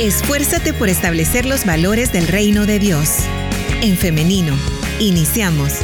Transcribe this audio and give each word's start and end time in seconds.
Esfuérzate 0.00 0.72
por 0.72 0.88
establecer 0.88 1.46
los 1.46 1.64
valores 1.64 2.12
del 2.12 2.26
reino 2.26 2.66
de 2.66 2.78
Dios. 2.78 3.18
En 3.82 3.96
femenino, 3.96 4.54
iniciamos. 5.00 5.80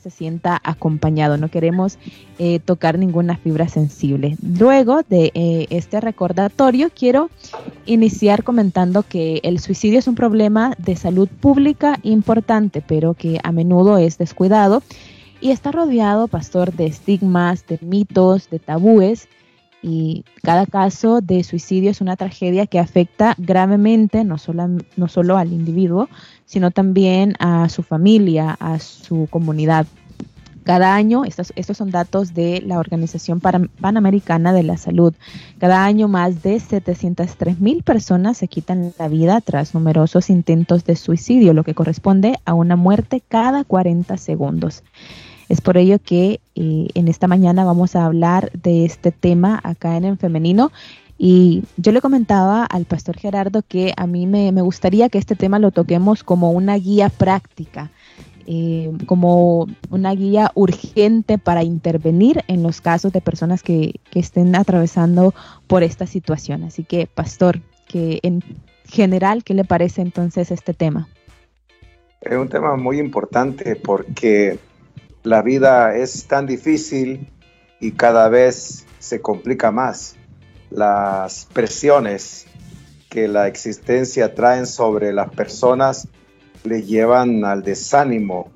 se 0.00 0.10
sienta 0.10 0.60
acompañado, 0.62 1.36
no 1.36 1.48
queremos 1.48 1.98
eh, 2.38 2.58
tocar 2.58 2.98
ninguna 2.98 3.36
fibra 3.36 3.68
sensible. 3.68 4.36
Luego 4.42 5.02
de 5.08 5.30
eh, 5.34 5.66
este 5.70 6.00
recordatorio, 6.00 6.90
quiero 6.94 7.30
iniciar 7.86 8.44
comentando 8.44 9.02
que 9.02 9.40
el 9.42 9.58
suicidio 9.58 9.98
es 9.98 10.08
un 10.08 10.14
problema 10.14 10.74
de 10.78 10.96
salud 10.96 11.28
pública 11.28 11.98
importante, 12.02 12.82
pero 12.86 13.14
que 13.14 13.38
a 13.42 13.52
menudo 13.52 13.98
es 13.98 14.18
descuidado 14.18 14.82
y 15.40 15.50
está 15.50 15.72
rodeado, 15.72 16.28
pastor, 16.28 16.72
de 16.72 16.86
estigmas, 16.86 17.66
de 17.66 17.78
mitos, 17.82 18.50
de 18.50 18.58
tabúes 18.58 19.28
y 19.82 20.24
cada 20.42 20.66
caso 20.66 21.20
de 21.20 21.44
suicidio 21.44 21.90
es 21.90 22.00
una 22.00 22.16
tragedia 22.16 22.66
que 22.66 22.78
afecta 22.78 23.34
gravemente 23.38 24.24
no 24.24 24.38
solo, 24.38 24.68
no 24.96 25.08
solo 25.08 25.36
al 25.36 25.52
individuo, 25.52 26.08
sino 26.44 26.70
también 26.70 27.34
a 27.38 27.68
su 27.68 27.82
familia, 27.82 28.56
a 28.58 28.78
su 28.78 29.28
comunidad. 29.30 29.86
Cada 30.64 30.96
año, 30.96 31.24
estos, 31.24 31.52
estos 31.54 31.76
son 31.76 31.92
datos 31.92 32.34
de 32.34 32.60
la 32.60 32.80
Organización 32.80 33.40
Panamericana 33.40 34.52
de 34.52 34.64
la 34.64 34.76
Salud, 34.76 35.14
cada 35.58 35.84
año 35.84 36.08
más 36.08 36.42
de 36.42 36.58
703 36.58 37.60
mil 37.60 37.84
personas 37.84 38.38
se 38.38 38.48
quitan 38.48 38.92
la 38.98 39.06
vida 39.06 39.40
tras 39.40 39.74
numerosos 39.74 40.28
intentos 40.28 40.84
de 40.84 40.96
suicidio, 40.96 41.54
lo 41.54 41.62
que 41.62 41.74
corresponde 41.74 42.40
a 42.44 42.54
una 42.54 42.74
muerte 42.74 43.22
cada 43.28 43.62
40 43.62 44.16
segundos. 44.16 44.82
Es 45.48 45.60
por 45.60 45.76
ello 45.76 45.98
que 46.02 46.40
eh, 46.54 46.88
en 46.94 47.08
esta 47.08 47.28
mañana 47.28 47.64
vamos 47.64 47.94
a 47.94 48.04
hablar 48.04 48.50
de 48.52 48.84
este 48.84 49.12
tema 49.12 49.60
acá 49.62 49.96
en 49.96 50.04
el 50.04 50.16
femenino. 50.16 50.72
Y 51.18 51.64
yo 51.76 51.92
le 51.92 52.00
comentaba 52.00 52.64
al 52.64 52.84
pastor 52.84 53.16
Gerardo 53.16 53.62
que 53.66 53.94
a 53.96 54.06
mí 54.06 54.26
me, 54.26 54.50
gustaría 54.60 55.08
que 55.08 55.18
este 55.18 55.34
tema 55.34 55.58
lo 55.58 55.70
toquemos 55.70 56.22
como 56.24 56.50
una 56.50 56.76
guía 56.76 57.08
práctica, 57.08 57.90
eh, 58.46 58.92
como 59.06 59.66
una 59.88 60.14
guía 60.14 60.50
urgente 60.54 61.38
para 61.38 61.62
intervenir 61.62 62.44
en 62.48 62.62
los 62.62 62.80
casos 62.80 63.12
de 63.12 63.22
personas 63.22 63.62
que, 63.62 64.00
que 64.10 64.20
estén 64.20 64.54
atravesando 64.54 65.32
por 65.66 65.82
esta 65.82 66.06
situación. 66.06 66.64
Así 66.64 66.84
que, 66.84 67.06
pastor, 67.06 67.60
que 67.88 68.18
en 68.22 68.42
general, 68.84 69.42
¿qué 69.42 69.54
le 69.54 69.64
parece 69.64 70.02
entonces 70.02 70.50
este 70.50 70.74
tema? 70.74 71.08
Es 72.20 72.36
un 72.36 72.48
tema 72.48 72.76
muy 72.76 72.98
importante 72.98 73.76
porque 73.76 74.58
la 75.26 75.42
vida 75.42 75.96
es 75.96 76.28
tan 76.28 76.46
difícil 76.46 77.28
y 77.80 77.90
cada 77.90 78.28
vez 78.28 78.86
se 79.00 79.20
complica 79.20 79.72
más. 79.72 80.14
Las 80.70 81.48
presiones 81.52 82.46
que 83.10 83.26
la 83.26 83.48
existencia 83.48 84.36
traen 84.36 84.66
sobre 84.68 85.12
las 85.12 85.30
personas 85.30 86.06
le 86.62 86.84
llevan 86.84 87.44
al 87.44 87.64
desánimo 87.64 88.52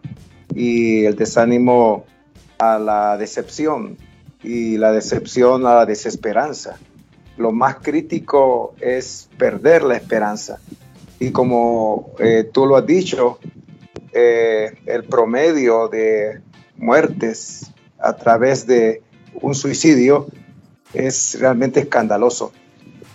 y 0.55 1.05
el 1.07 1.17
desánimo 1.17 2.05
a 2.59 2.79
la 2.79 3.17
decepción 3.17 3.97
y 4.41 4.77
la 4.77 4.93
decepción 4.93 5.67
a 5.67 5.75
la 5.75 5.87
desesperanza. 5.87 6.79
Lo 7.37 7.51
más 7.51 7.79
crítico 7.83 8.77
es 8.81 9.29
perder 9.37 9.83
la 9.83 9.97
esperanza. 9.97 10.61
Y 11.19 11.33
como 11.33 12.13
eh, 12.21 12.49
tú 12.53 12.65
lo 12.65 12.77
has 12.77 12.87
dicho, 12.87 13.41
eh, 14.13 14.73
el 14.87 15.03
promedio 15.03 15.89
de 15.89 16.43
muertes 16.81 17.71
a 17.99 18.17
través 18.17 18.67
de 18.67 19.03
un 19.41 19.55
suicidio 19.55 20.27
es 20.93 21.39
realmente 21.39 21.81
escandaloso. 21.81 22.53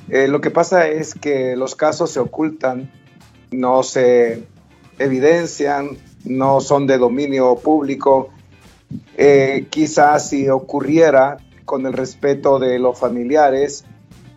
Eh, 0.09 0.27
lo 0.27 0.39
que 0.39 0.51
pasa 0.51 0.87
es 0.87 1.15
que 1.15 1.55
los 1.55 1.75
casos 1.75 2.11
se 2.11 2.19
ocultan, 2.19 2.91
no 3.51 3.83
se 3.83 4.43
evidencian, 4.99 5.97
no 6.23 6.61
son 6.61 6.87
de 6.87 6.97
dominio 6.97 7.55
público. 7.55 8.29
Eh, 9.17 9.67
quizás 9.69 10.29
si 10.29 10.47
ocurriera 10.47 11.37
con 11.65 11.85
el 11.85 11.93
respeto 11.93 12.59
de 12.59 12.77
los 12.77 12.97
familiares, 12.97 13.83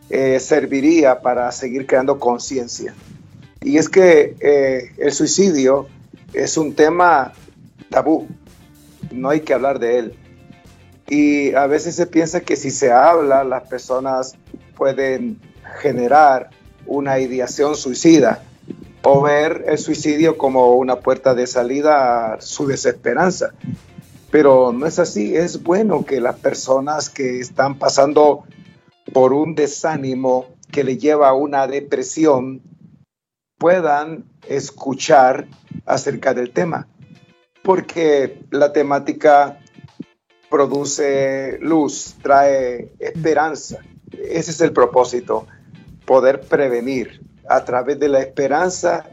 eh, 0.09 0.41
serviría 0.41 1.21
para 1.21 1.53
seguir 1.53 1.87
creando 1.87 2.19
conciencia. 2.19 2.95
Y 3.61 3.77
es 3.77 3.89
que 3.89 4.95
el 4.97 5.13
suicidio 5.13 5.89
es 6.33 6.57
un 6.57 6.75
tema 6.75 7.33
tabú, 7.91 8.29
no 9.11 9.31
hay 9.31 9.41
que 9.41 9.55
hablar 9.55 9.79
de 9.79 9.99
él. 9.99 10.15
Y 11.09 11.55
a 11.55 11.67
veces 11.67 11.95
se 11.95 12.07
piensa 12.07 12.41
que 12.41 12.57
si 12.57 12.71
se 12.71 12.93
habla, 12.93 13.45
las 13.45 13.67
personas 13.69 14.37
pueden 14.77 15.41
generar 15.81 16.51
una 16.87 17.19
ideación 17.19 17.77
suicida 17.77 18.43
o 19.03 19.23
ver 19.23 19.65
el 19.69 19.79
suicidio 19.79 20.37
como 20.37 20.75
una 20.77 20.97
puerta 20.97 21.35
de 21.35 21.47
salida 21.47 22.35
a 22.35 22.41
su 22.41 22.67
desesperanza. 22.67 23.55
Pero 24.31 24.73
no 24.73 24.87
es 24.87 24.99
así, 24.99 25.35
es 25.35 25.63
bueno 25.63 26.05
que 26.05 26.21
las 26.21 26.37
personas 26.37 27.09
que 27.09 27.41
están 27.41 27.79
pasando 27.79 28.45
por 29.13 29.33
un 29.33 29.55
desánimo 29.55 30.47
que 30.71 30.85
le 30.85 30.99
lleva 30.99 31.31
a 31.31 31.35
una 31.35 31.67
depresión 31.67 32.61
puedan 33.57 34.25
escuchar 34.47 35.49
acerca 35.87 36.35
del 36.35 36.51
tema 36.51 36.87
porque 37.69 38.41
la 38.51 38.73
temática 38.73 39.59
produce 40.49 41.59
luz, 41.61 42.15
trae 42.23 42.89
esperanza. 42.99 43.81
Ese 44.11 44.53
es 44.53 44.61
el 44.63 44.73
propósito, 44.73 45.47
poder 46.07 46.41
prevenir 46.41 47.21
a 47.47 47.63
través 47.67 48.01
de 48.01 48.09
la 48.09 48.21
esperanza 48.21 49.05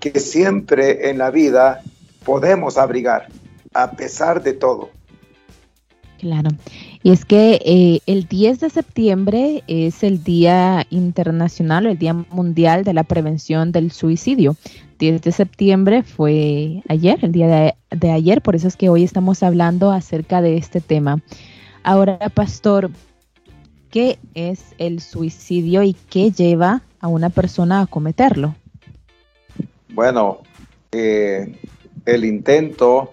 que 0.00 0.18
siempre 0.18 1.10
en 1.10 1.18
la 1.18 1.30
vida 1.30 1.80
podemos 2.24 2.76
abrigar, 2.76 3.28
a 3.72 3.92
pesar 3.92 4.42
de 4.42 4.54
todo. 4.54 4.90
Claro. 6.18 6.50
Y 7.04 7.12
es 7.12 7.24
que 7.24 7.60
eh, 7.64 8.00
el 8.06 8.26
10 8.26 8.60
de 8.60 8.70
septiembre 8.70 9.62
es 9.68 10.02
el 10.02 10.24
Día 10.24 10.86
Internacional, 10.90 11.86
el 11.86 11.98
Día 11.98 12.14
Mundial 12.14 12.82
de 12.82 12.94
la 12.94 13.04
Prevención 13.04 13.70
del 13.70 13.92
Suicidio. 13.92 14.56
10 15.02 15.20
de 15.20 15.32
septiembre 15.32 16.04
fue 16.04 16.84
ayer, 16.88 17.18
el 17.22 17.32
día 17.32 17.74
de, 17.90 18.10
ayer, 18.12 18.40
por 18.40 18.54
eso 18.54 18.68
es 18.68 18.76
que 18.76 18.88
hoy 18.88 19.02
estamos 19.02 19.42
hablando 19.42 19.90
acerca 19.90 20.40
de 20.40 20.56
este 20.56 20.80
tema. 20.80 21.20
Ahora, 21.82 22.20
pastor, 22.32 22.88
¿qué 23.90 24.20
es 24.34 24.62
el 24.78 25.00
suicidio 25.00 25.82
y 25.82 25.94
qué 25.94 26.30
lleva 26.30 26.82
a 27.00 27.08
una 27.08 27.30
persona 27.30 27.80
a 27.80 27.86
cometerlo? 27.88 28.54
Bueno, 29.88 30.42
eh, 30.92 31.52
el 32.06 32.24
intento 32.24 33.12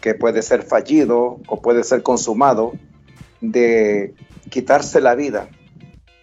que 0.00 0.14
puede 0.14 0.42
ser 0.42 0.62
fallido 0.62 1.40
o 1.48 1.60
puede 1.60 1.82
ser 1.82 2.04
consumado 2.04 2.74
de 3.40 4.14
quitarse 4.48 5.00
la 5.00 5.16
vida. 5.16 5.48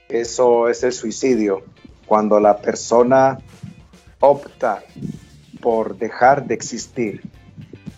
Eso 0.08 0.70
es 0.70 0.82
el 0.84 0.94
suicidio. 0.94 1.64
Cuando 2.06 2.40
la 2.40 2.60
persona 2.60 3.40
opta 4.20 4.84
por 5.62 5.98
dejar 5.98 6.46
de 6.48 6.54
existir 6.54 7.22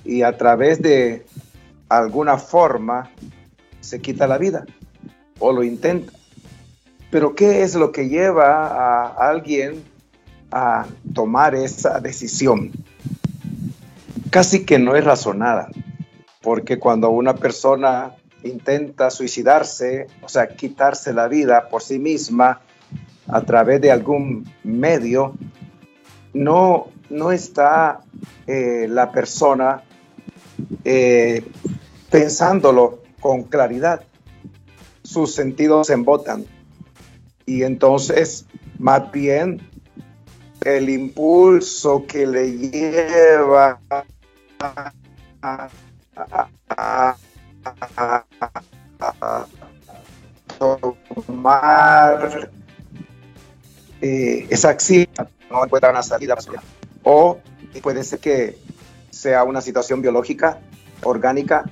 y 0.04 0.22
a 0.24 0.38
través 0.38 0.82
de 0.82 1.26
alguna 1.88 2.38
forma 2.38 3.12
se 3.80 4.00
quita 4.02 4.28
la 4.28 4.38
vida 4.38 4.66
o 5.40 5.52
lo 5.52 5.64
intenta. 5.64 6.14
Pero 7.12 7.36
¿qué 7.36 7.64
es 7.64 7.76
lo 7.76 7.92
que 7.92 8.08
lleva 8.08 8.68
a 8.68 9.30
alguien 9.30 9.84
a 10.52 10.86
tomar 11.14 11.56
esa 11.56 12.00
decisión? 12.00 12.72
Casi 14.30 14.66
que 14.66 14.78
no 14.78 14.96
es 14.96 15.04
razonada, 15.04 15.70
porque 16.42 16.78
cuando 16.78 17.10
una 17.10 17.36
persona 17.36 18.16
intenta 18.44 19.10
suicidarse, 19.10 20.08
o 20.22 20.30
sea, 20.30 20.50
quitarse 20.50 21.14
la 21.14 21.28
vida 21.28 21.68
por 21.70 21.82
sí 21.82 21.98
misma 21.98 22.62
a 23.28 23.42
través 23.42 23.82
de 23.82 23.92
algún 23.92 24.48
medio, 24.64 25.34
no, 26.34 26.88
no 27.10 27.32
está 27.32 28.02
eh, 28.48 28.88
la 28.90 29.12
persona 29.12 29.84
eh, 30.84 31.44
pensándolo 32.10 33.02
con 33.20 33.44
claridad. 33.44 34.04
Sus 35.04 35.34
sentidos 35.34 35.88
se 35.88 35.94
embotan. 35.94 36.46
Y 37.46 37.64
entonces, 37.64 38.46
más 38.78 39.12
bien, 39.12 39.62
el 40.62 40.90
impulso 40.90 42.06
que 42.06 42.28
le 42.28 42.52
lleva 42.52 43.80
a, 44.60 44.92
tomar 50.60 52.50
eh, 54.02 54.46
esa 54.50 54.70
acción 54.70 55.08
no 55.50 55.64
encuentra 55.64 55.92
una 55.92 56.04
salida. 56.04 56.36
O 57.04 57.40
puede 57.82 58.04
ser 58.04 58.20
que 58.20 58.58
sea 59.10 59.44
una 59.44 59.62
situación 59.62 60.02
biológica, 60.02 60.60
orgánica, 61.04 61.66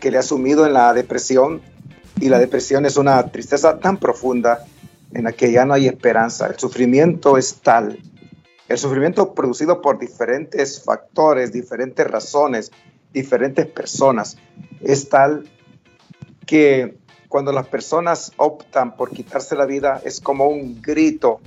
que 0.00 0.10
le 0.10 0.18
ha 0.18 0.22
sumido 0.22 0.66
en 0.66 0.74
la 0.74 0.92
depresión 0.92 1.62
Y 2.20 2.28
la 2.28 2.38
depresión 2.38 2.86
es 2.86 2.96
una 2.96 3.22
tristeza 3.30 3.78
tan 3.78 3.98
profunda 3.98 4.64
en 5.12 5.24
la 5.24 5.32
que 5.32 5.52
ya 5.52 5.64
no 5.64 5.74
hay 5.74 5.86
esperanza. 5.86 6.46
El 6.46 6.58
sufrimiento 6.58 7.36
es 7.36 7.56
tal. 7.56 7.98
El 8.68 8.78
sufrimiento 8.78 9.34
producido 9.34 9.80
por 9.80 9.98
diferentes 9.98 10.82
factores, 10.82 11.52
diferentes 11.52 12.06
razones, 12.06 12.72
diferentes 13.12 13.66
personas, 13.66 14.36
es 14.80 15.08
tal 15.08 15.48
que 16.46 16.96
cuando 17.28 17.52
las 17.52 17.66
personas 17.66 18.32
optan 18.36 18.96
por 18.96 19.10
quitarse 19.10 19.56
la 19.56 19.66
vida 19.66 20.00
es 20.04 20.20
como 20.20 20.48
un 20.48 20.80
grito 20.80 21.40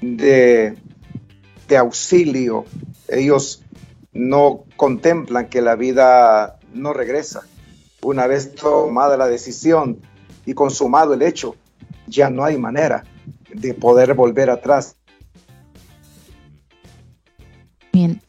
de, 0.00 0.76
de 1.70 1.78
auxilio. 1.78 2.66
Ellos 3.08 3.62
no 4.12 4.64
contemplan 4.76 5.48
que 5.48 5.62
la 5.62 5.76
vida 5.76 6.58
no 6.74 6.92
regresa. 6.92 7.42
Una 8.02 8.26
vez 8.26 8.54
tomada 8.54 9.16
la 9.16 9.28
decisión 9.28 10.00
y 10.44 10.52
consumado 10.52 11.14
el 11.14 11.22
hecho, 11.22 11.54
ya 12.06 12.28
no 12.28 12.44
hay 12.44 12.58
manera 12.58 13.04
de 13.54 13.72
poder 13.72 14.14
volver 14.14 14.50
atrás. 14.50 14.96
Bien, 17.92 18.20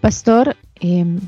pastor, 0.00 0.56
em, 0.80 1.18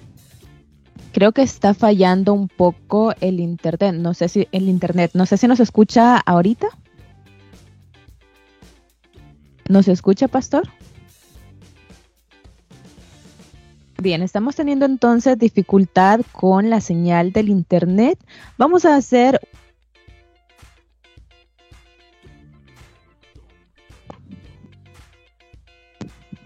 creo 1.13 1.33
que 1.33 1.43
está 1.43 1.73
fallando 1.73 2.35
un 2.35 2.49
poco 2.49 3.15
el 3.21 3.41
internet. 3.41 3.95
No 3.95 4.13
sé 4.13 4.29
si 4.29 4.49
el 4.53 4.69
internet, 4.69 5.13
no 5.15 5.25
sé 5.25 5.39
si 5.39 5.47
nos 5.47 5.61
escucha 5.61 6.19
ahorita. 6.19 6.69
¿Nos 9.69 9.89
escucha, 9.89 10.29
pastor? 10.29 10.69
Bien, 14.01 14.23
estamos 14.23 14.55
teniendo 14.55 14.87
entonces 14.87 15.37
dificultad 15.37 16.21
con 16.31 16.71
la 16.71 16.81
señal 16.81 17.33
del 17.33 17.49
internet. 17.49 18.17
Vamos 18.57 18.85
a 18.85 18.95
hacer 18.95 19.41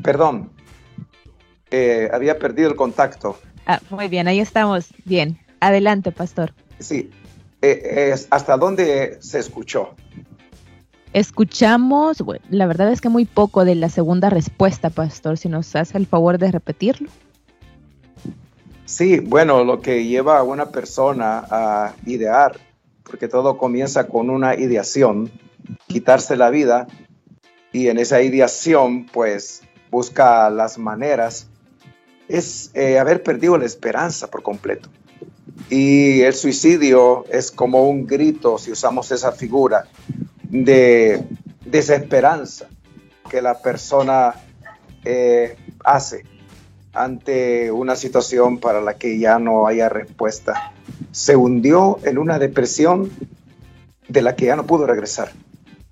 Perdón, 0.03 0.51
eh, 1.71 2.09
había 2.13 2.39
perdido 2.39 2.71
el 2.71 2.75
contacto. 2.75 3.39
Ah, 3.67 3.81
muy 3.91 4.09
bien, 4.09 4.29
ahí 4.29 4.41
estamos. 4.41 4.89
Bien, 5.05 5.39
adelante, 5.61 6.11
pastor. 6.11 6.55
Sí, 6.79 7.11
eh, 7.61 8.15
¿hasta 8.31 8.57
dónde 8.57 9.19
se 9.21 9.39
escuchó? 9.39 9.95
Escuchamos, 11.13 12.25
la 12.49 12.67
verdad 12.67 12.91
es 12.91 13.03
que 13.03 13.11
muy 13.11 13.27
poco 13.27 13.67
de 13.67 13.75
la 13.75 13.91
segunda 13.91 14.31
respuesta, 14.31 14.89
pastor, 14.89 15.37
si 15.37 15.51
nos 15.51 15.77
hace 15.77 15.99
el 15.99 16.07
favor 16.07 16.39
de 16.39 16.51
repetirlo. 16.51 17.11
Sí, 18.93 19.21
bueno, 19.21 19.65
lo 19.65 19.81
que 19.81 20.05
lleva 20.05 20.39
a 20.39 20.43
una 20.43 20.69
persona 20.69 21.47
a 21.51 21.95
idear, 22.05 22.59
porque 23.03 23.27
todo 23.27 23.57
comienza 23.57 24.07
con 24.07 24.29
una 24.29 24.55
ideación, 24.55 25.31
quitarse 25.87 26.37
la 26.37 26.51
vida, 26.51 26.87
y 27.73 27.89
en 27.89 27.97
esa 27.97 28.21
ideación, 28.21 29.07
pues, 29.07 29.63
busca 29.91 30.51
las 30.51 30.77
maneras, 30.77 31.47
es 32.29 32.71
eh, 32.75 32.99
haber 32.99 33.23
perdido 33.23 33.57
la 33.57 33.65
esperanza 33.65 34.27
por 34.27 34.43
completo. 34.43 34.91
Y 35.71 36.21
el 36.21 36.35
suicidio 36.35 37.25
es 37.31 37.51
como 37.51 37.89
un 37.89 38.07
grito, 38.07 38.59
si 38.59 38.73
usamos 38.73 39.11
esa 39.11 39.33
figura, 39.33 39.87
de 40.51 41.25
desesperanza 41.65 42.69
que 43.31 43.41
la 43.41 43.59
persona 43.59 44.35
eh, 45.03 45.57
hace 45.83 46.27
ante 46.93 47.71
una 47.71 47.97
situación 47.97 48.59
para 48.59 48.81
la 48.81 48.95
que 48.95 49.19
ya 49.19 49.39
no 49.39 49.67
haya 49.67 49.89
respuesta. 49.89 50.73
Se 51.11 51.37
hundió 51.37 51.99
en 52.05 52.19
una 52.19 52.39
depresión 52.39 53.11
de 54.09 54.23
la 54.23 54.37
que 54.37 54.47
ya 54.47 54.57
no 54.57 54.67
pudo 54.67 54.87
regresar. 54.87 55.33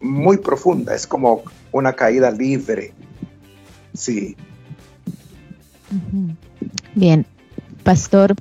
Muy 0.01 0.39
profunda, 0.39 0.95
es 0.95 1.07
como 1.07 1.43
una 1.73 1.95
caída 1.95 2.31
libre. 2.31 2.93
Sí. 3.95 4.37
Bien, 6.95 7.27
pastor, 7.83 8.35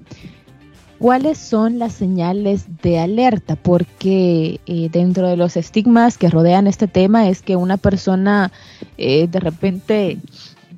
¿cuáles 1.00 1.38
son 1.38 1.80
las 1.80 1.94
señales 1.94 2.66
de 2.82 3.00
alerta? 3.00 3.56
Porque 3.56 4.60
eh, 4.66 4.90
dentro 4.92 5.28
de 5.28 5.38
los 5.38 5.58
estigmas 5.58 6.18
que 6.18 6.30
rodean 6.30 6.68
este 6.68 6.88
tema 6.88 7.30
es 7.30 7.42
que 7.42 7.56
una 7.56 7.78
persona 7.78 8.52
eh, 8.98 9.28
de 9.28 9.40
repente 9.40 10.18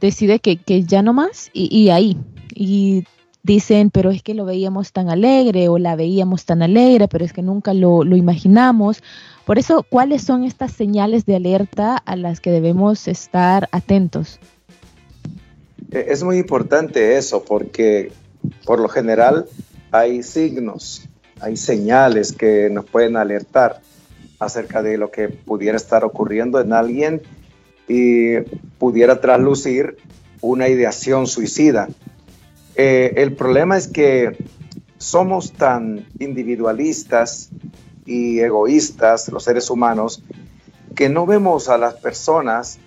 decide 0.01 0.39
que, 0.39 0.83
ya 0.83 1.01
no 1.01 1.13
más 1.13 1.49
y, 1.53 1.89
ahí. 1.89 2.17
Y 2.53 3.05
dicen, 3.43 3.91
pero 3.91 4.11
es 4.11 4.21
que 4.23 4.33
lo 4.33 4.45
veíamos 4.45 4.91
tan 4.91 5.09
alegre 5.09 5.69
o 5.69 5.77
la 5.77 5.95
veíamos 5.95 6.45
tan 6.45 6.61
alegre, 6.61 7.07
pero 7.07 7.23
es 7.23 7.31
que 7.31 7.41
nunca 7.41 7.73
lo, 7.73 8.03
lo 8.03 8.17
imaginamos. 8.17 9.01
Por 9.45 9.57
eso, 9.57 9.85
¿cuáles 9.87 10.23
son 10.23 10.43
estas 10.43 10.73
señales 10.73 11.25
de 11.25 11.35
alerta 11.35 11.95
a 11.97 12.15
las 12.15 12.41
que 12.41 12.51
debemos 12.51 13.07
estar 13.07 13.69
atentos? 13.71 14.39
E, 15.91 16.05
es 16.09 16.23
muy 16.23 16.37
importante 16.37 17.17
eso 17.17 17.43
porque 17.43 18.11
por 18.65 18.79
lo 18.79 18.89
general 18.89 19.45
hay 19.91 20.23
signos, 20.23 21.07
hay 21.39 21.57
señales 21.57 22.33
que 22.33 22.69
nos 22.69 22.85
pueden 22.85 23.17
alertar 23.17 23.81
acerca 24.39 24.81
de 24.81 24.97
lo 24.97 25.11
que 25.11 25.29
pudiera 25.29 25.77
estar 25.77 26.03
ocurriendo 26.03 26.59
en 26.59 26.73
alguien 26.73 27.21
y 27.91 28.39
pudiera 28.79 29.19
traslucir 29.19 29.97
una 30.39 30.69
ideación 30.69 31.27
suicida. 31.27 31.89
Eh, 32.75 33.13
el 33.17 33.33
problema 33.33 33.75
es 33.75 33.89
que 33.89 34.37
somos 34.97 35.51
tan 35.51 36.05
individualistas 36.19 37.49
y 38.05 38.39
egoístas, 38.39 39.27
los 39.27 39.43
seres 39.43 39.69
humanos, 39.69 40.23
que 40.95 41.09
no 41.09 41.25
vemos 41.25 41.67
a 41.67 41.77
las 41.77 41.95
personas 41.95 42.79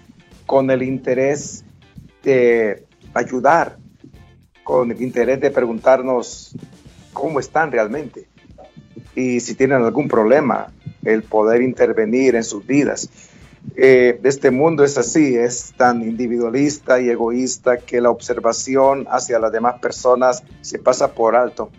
con 0.47 0.71
el 0.71 0.83
interés 0.83 1.65
de 2.23 2.87
ayudar, 3.13 3.77
con 4.63 4.91
el 4.91 5.03
interés 5.03 5.39
de 5.39 5.51
preguntarnos 5.51 6.57
cómo 7.13 7.41
están 7.41 7.71
realmente 7.71 8.27
y 9.15 9.41
si 9.41 9.55
tienen 9.55 9.83
algún 9.83 10.09
problema, 10.09 10.73
el 11.05 11.23
poder 11.23 11.63
intervenir 11.63 12.35
en 12.35 12.45
sus 12.45 12.67
vidas. 12.67 13.09
Eh, 13.77 14.21
este 14.23 14.51
mundo 14.51 14.85
es 14.85 14.97
así, 14.99 15.37
es 15.37 15.75
tan 15.77 16.03
individualista 16.03 17.01
y 17.01 17.09
egoísta 17.09 17.79
que 17.79 18.01
la 18.01 18.11
observación 18.11 19.07
hacia 19.11 19.39
las 19.39 19.53
demás 19.53 19.81
personas 19.81 20.45
se 20.61 20.79
pasa 20.79 21.13
por 21.15 21.35
alto. 21.35 21.71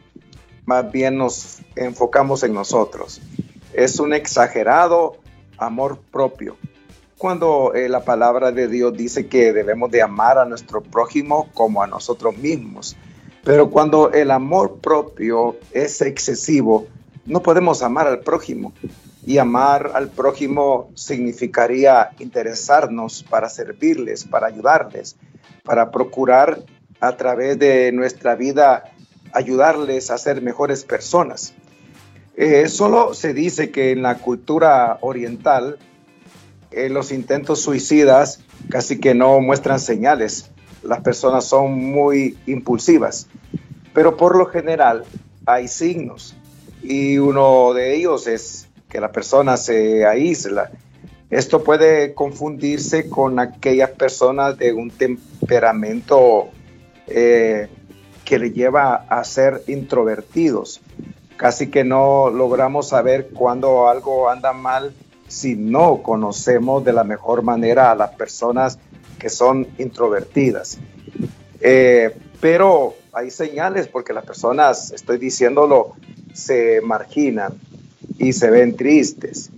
Más 0.66 0.92
bien 0.92 1.18
nos 1.18 1.60
enfocamos 1.76 2.44
en 2.44 2.54
nosotros. 2.54 3.22
Es 3.74 4.00
un 4.00 4.14
exagerado 4.14 5.18
amor 5.58 6.00
propio. 6.12 6.58
Cuando 7.18 7.74
eh, 7.74 7.88
la 7.88 8.04
palabra 8.04 8.52
de 8.52 8.68
Dios 8.68 8.94
dice 8.98 9.28
que 9.28 9.54
debemos 9.54 9.90
de 9.90 10.02
amar 10.02 10.38
a 10.38 10.46
nuestro 10.46 10.82
prójimo 10.82 11.50
como 11.54 11.82
a 11.82 11.88
nosotros 11.88 12.38
mismos. 12.38 12.98
Pero 13.44 13.70
cuando 13.70 14.12
el 14.12 14.32
amor 14.32 14.80
propio 14.80 15.56
es 15.72 16.02
excesivo, 16.02 16.88
no 17.26 17.42
podemos 17.42 17.84
amar 17.84 18.08
al 18.08 18.20
prójimo 18.20 18.74
y 19.26 19.40
amar 19.40 19.92
al 19.96 20.10
prójimo 20.10 20.92
significaría 20.96 22.12
interesarnos 22.20 23.24
para 23.24 23.50
servirles, 23.50 24.24
para 24.24 24.48
ayudarles, 24.48 25.18
para 25.64 25.90
procurar 25.90 26.64
a 27.00 27.18
través 27.18 27.58
de 27.58 27.92
nuestra 27.92 28.36
vida 28.36 28.92
ayudarles 29.34 30.12
a 30.12 30.18
ser 30.18 30.42
mejores 30.42 30.84
personas. 30.84 31.54
Eh, 32.38 32.68
solo 32.68 33.14
se 33.14 33.34
dice 33.34 33.72
que 33.72 33.92
en 33.92 34.04
la 34.04 34.20
cultura 34.20 35.00
oriental 35.02 35.80
eh, 36.72 36.90
los 36.90 37.12
intentos 37.12 37.62
suicidas 37.62 38.42
casi 38.70 39.00
que 39.00 39.16
no 39.16 39.40
muestran 39.40 39.80
señales. 39.80 40.52
Las 40.84 41.02
personas 41.02 41.46
son 41.46 41.74
muy 41.74 42.38
impulsivas, 42.46 43.28
pero 43.94 44.18
por 44.18 44.38
lo 44.38 44.46
general 44.46 45.04
hay 45.48 45.68
signos 45.68 46.36
y 46.84 47.18
uno 47.18 47.74
de 47.74 47.96
ellos 47.96 48.28
es 48.28 48.65
que 48.96 49.02
la 49.02 49.12
persona 49.12 49.58
se 49.58 50.06
aísla. 50.06 50.72
Esto 51.30 51.66
puede 51.66 52.14
confundirse 52.14 53.10
con 53.10 53.40
aquellas 53.40 53.90
personas 53.90 54.58
de 54.58 54.72
un 54.72 54.90
temperamento 54.90 56.48
eh, 57.08 57.68
que 58.24 58.40
le 58.40 58.52
lleva 58.54 59.06
a 59.10 59.22
ser 59.26 59.64
introvertidos. 59.68 60.80
Casi 61.36 61.70
que 61.70 61.84
no 61.84 62.30
logramos 62.30 62.88
saber 62.88 63.32
cuando 63.34 63.90
algo 63.90 64.30
anda 64.30 64.54
mal 64.54 64.94
si 65.28 65.58
no 65.58 66.02
conocemos 66.02 66.86
de 66.86 66.94
la 66.94 67.04
mejor 67.04 67.42
manera 67.42 67.92
a 67.92 67.96
las 67.96 68.12
personas 68.12 68.80
que 69.20 69.28
son 69.28 69.68
introvertidas. 69.78 70.78
Eh, 71.60 72.16
pero 72.40 72.94
hay 73.12 73.30
señales 73.30 73.90
porque 73.90 74.14
las 74.14 74.24
personas, 74.24 74.94
estoy 74.94 75.18
diciéndolo, 75.18 75.96
se 76.34 76.80
marginan, 76.80 77.60
y 78.18 78.34
se 78.34 78.50
ven 78.50 78.76
tristes. 78.76 79.52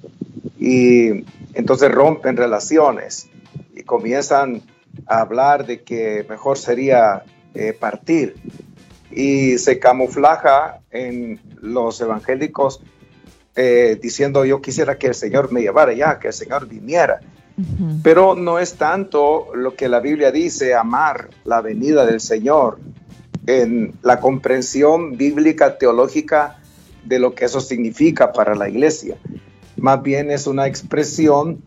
Y 0.59 1.25
entonces 1.53 1.91
rompen 1.91 2.37
relaciones 2.37 3.29
y 3.75 3.83
comienzan 3.83 4.61
a 5.05 5.21
hablar 5.21 5.65
de 5.65 5.83
que 5.83 6.25
mejor 6.29 6.57
sería 6.57 7.23
eh, 7.53 7.73
partir. 7.73 8.35
Y 9.11 9.57
se 9.57 9.79
camuflaja 9.79 10.79
en 10.91 11.39
los 11.61 11.99
evangélicos 12.01 12.81
eh, 13.55 13.97
diciendo 13.99 14.45
yo 14.45 14.61
quisiera 14.61 14.99
que 14.99 15.07
el 15.07 15.15
Señor 15.15 15.51
me 15.51 15.61
llevara 15.61 15.93
ya, 15.93 16.19
que 16.19 16.27
el 16.27 16.33
Señor 16.33 16.67
viniera. 16.67 17.19
Pero 18.03 18.35
no 18.35 18.59
es 18.59 18.75
tanto 18.75 19.47
lo 19.55 19.73
que 19.73 19.89
la 19.89 19.99
Biblia 19.99 20.31
dice, 20.31 20.75
amar 20.75 21.31
la 21.43 21.59
venida 21.61 22.05
del 22.05 22.19
Señor, 22.19 22.77
en 23.47 23.95
la 24.03 24.19
comprensión 24.19 25.17
bíblica, 25.17 25.79
teológica 25.79 26.59
de 27.07 27.19
lo 27.19 27.33
que 27.33 27.45
eso 27.45 27.61
significa 27.61 28.31
para 28.31 28.55
la 28.55 28.69
iglesia. 28.69 29.17
Más 29.77 30.01
bien 30.01 30.31
es 30.31 30.47
una 30.47 30.67
expresión 30.67 31.63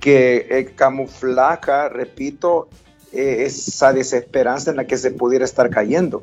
que 0.00 0.46
eh, 0.50 0.72
camuflaja, 0.74 1.88
repito, 1.88 2.68
eh, 3.12 3.44
esa 3.46 3.92
desesperanza 3.92 4.70
en 4.70 4.76
la 4.76 4.86
que 4.86 4.96
se 4.96 5.10
pudiera 5.10 5.44
estar 5.44 5.70
cayendo. 5.70 6.22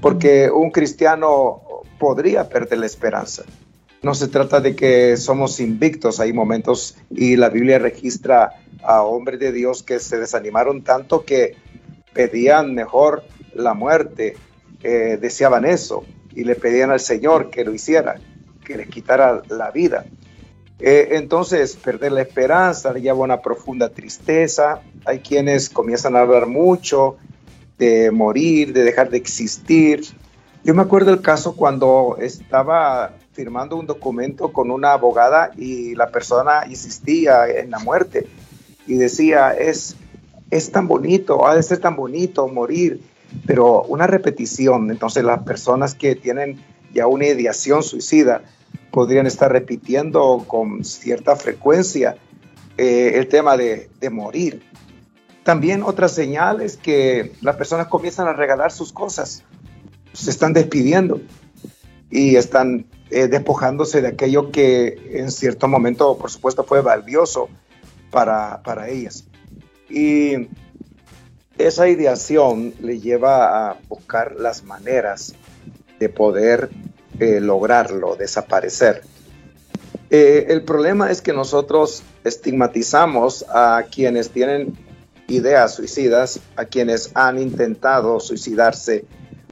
Porque 0.00 0.50
un 0.50 0.70
cristiano 0.70 1.62
podría 1.98 2.48
perder 2.48 2.78
la 2.78 2.86
esperanza. 2.86 3.44
No 4.02 4.14
se 4.14 4.28
trata 4.28 4.60
de 4.60 4.74
que 4.74 5.16
somos 5.16 5.60
invictos, 5.60 6.18
hay 6.18 6.32
momentos 6.32 6.96
y 7.10 7.36
la 7.36 7.50
Biblia 7.50 7.78
registra 7.78 8.50
a 8.82 9.02
hombres 9.02 9.38
de 9.38 9.52
Dios 9.52 9.82
que 9.82 10.00
se 10.00 10.18
desanimaron 10.18 10.82
tanto 10.82 11.24
que 11.24 11.54
pedían 12.12 12.74
mejor 12.74 13.22
la 13.54 13.74
muerte, 13.74 14.34
eh, 14.82 15.18
deseaban 15.20 15.64
eso 15.64 16.04
y 16.34 16.44
le 16.44 16.54
pedían 16.54 16.90
al 16.90 17.00
Señor 17.00 17.50
que 17.50 17.64
lo 17.64 17.72
hiciera, 17.72 18.16
que 18.64 18.76
les 18.76 18.88
quitara 18.88 19.42
la 19.48 19.70
vida. 19.70 20.04
Eh, 20.78 21.10
entonces, 21.12 21.76
perder 21.76 22.12
la 22.12 22.22
esperanza 22.22 22.92
le 22.92 23.00
lleva 23.00 23.18
una 23.18 23.40
profunda 23.40 23.88
tristeza. 23.88 24.82
Hay 25.04 25.20
quienes 25.20 25.70
comienzan 25.70 26.16
a 26.16 26.20
hablar 26.20 26.46
mucho 26.46 27.16
de 27.78 28.10
morir, 28.10 28.72
de 28.72 28.82
dejar 28.82 29.10
de 29.10 29.16
existir. 29.16 30.02
Yo 30.64 30.74
me 30.74 30.82
acuerdo 30.82 31.12
el 31.12 31.20
caso 31.20 31.54
cuando 31.54 32.16
estaba 32.20 33.14
firmando 33.32 33.76
un 33.76 33.86
documento 33.86 34.52
con 34.52 34.70
una 34.70 34.92
abogada 34.92 35.50
y 35.56 35.94
la 35.94 36.08
persona 36.10 36.64
insistía 36.68 37.48
en 37.48 37.70
la 37.70 37.78
muerte 37.78 38.26
y 38.86 38.94
decía, 38.94 39.52
es, 39.52 39.96
es 40.50 40.70
tan 40.70 40.86
bonito, 40.86 41.46
ha 41.46 41.54
de 41.54 41.62
ser 41.62 41.78
tan 41.78 41.96
bonito 41.96 42.46
morir, 42.48 43.00
pero 43.46 43.82
una 43.82 44.06
repetición, 44.06 44.90
entonces 44.90 45.24
las 45.24 45.42
personas 45.42 45.94
que 45.94 46.14
tienen 46.14 46.62
ya 46.92 47.06
una 47.06 47.26
ideación 47.26 47.82
suicida 47.82 48.42
podrían 48.90 49.26
estar 49.26 49.50
repitiendo 49.50 50.44
con 50.46 50.84
cierta 50.84 51.36
frecuencia 51.36 52.16
eh, 52.76 53.12
el 53.14 53.28
tema 53.28 53.56
de, 53.56 53.88
de 54.00 54.10
morir. 54.10 54.62
También 55.44 55.82
otra 55.82 56.08
señal 56.08 56.60
es 56.60 56.76
que 56.76 57.32
las 57.40 57.56
personas 57.56 57.88
comienzan 57.88 58.28
a 58.28 58.32
regalar 58.32 58.70
sus 58.70 58.92
cosas, 58.92 59.42
se 60.12 60.30
están 60.30 60.52
despidiendo 60.52 61.20
y 62.10 62.36
están 62.36 62.86
eh, 63.10 63.26
despojándose 63.26 64.02
de 64.02 64.08
aquello 64.08 64.50
que 64.50 65.10
en 65.12 65.30
cierto 65.30 65.66
momento, 65.66 66.16
por 66.16 66.30
supuesto, 66.30 66.62
fue 66.62 66.80
valioso 66.80 67.48
para, 68.10 68.62
para 68.62 68.88
ellas. 68.88 69.26
Y 69.90 70.48
esa 71.58 71.88
ideación 71.88 72.74
le 72.80 73.00
lleva 73.00 73.70
a 73.70 73.76
buscar 73.88 74.36
las 74.36 74.64
maneras 74.64 75.34
de 75.98 76.08
poder 76.08 76.70
eh, 77.18 77.40
lograrlo, 77.40 78.16
desaparecer. 78.16 79.02
Eh, 80.10 80.46
el 80.48 80.62
problema 80.62 81.10
es 81.10 81.22
que 81.22 81.32
nosotros 81.32 82.02
estigmatizamos 82.24 83.46
a 83.48 83.84
quienes 83.90 84.30
tienen 84.30 84.76
ideas 85.28 85.74
suicidas, 85.74 86.40
a 86.56 86.64
quienes 86.64 87.10
han 87.14 87.38
intentado 87.38 88.20
suicidarse, 88.20 89.04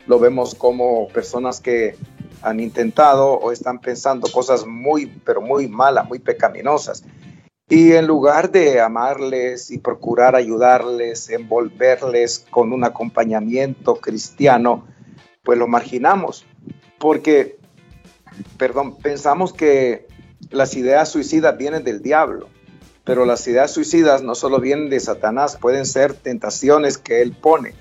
lo 0.07 0.19
vemos 0.19 0.55
como 0.55 1.09
personas 1.09 1.61
que 1.61 1.97
han 2.43 2.61
intentado 2.61 3.35
o 3.35 3.53
están 3.53 3.81
pensando 3.81 4.29
cosas 4.31 4.67
muy, 4.67 5.07
pero 5.25 5.41
muy 5.41 5.69
malas, 5.69 6.09
muy 6.09 6.19
pecaminosas. 6.19 7.05
Y 7.71 7.93
en 7.93 8.07
lugar 8.07 8.51
de 8.51 8.81
amarles 8.81 9.71
y 9.71 9.79
procurar 9.79 10.37
ayudarles, 10.37 11.31
envolverles 11.31 12.45
con 12.51 12.73
un 12.73 12.85
acompañamiento 12.85 13.95
cristiano, 13.97 14.87
pues 15.43 15.59
lo 15.59 15.67
marginamos. 15.67 16.45
Porque, 16.99 17.59
perdón, 18.59 18.99
pensamos 18.99 19.55
que 19.55 20.07
las 20.51 20.75
ideas 20.75 21.09
suicidas 21.09 21.57
vienen 21.57 21.85
del 21.85 22.03
diablo, 22.03 22.49
pero 23.05 23.25
las 23.25 23.47
ideas 23.47 23.71
suicidas 23.71 24.23
no 24.23 24.35
solo 24.35 24.61
vienen 24.61 24.91
de 24.91 25.01
Satanás, 25.01 25.57
pueden 25.57 25.87
ser 25.87 26.13
tentaciones 26.13 26.99
que 26.99 27.23
él 27.23 27.33
pone 27.33 27.75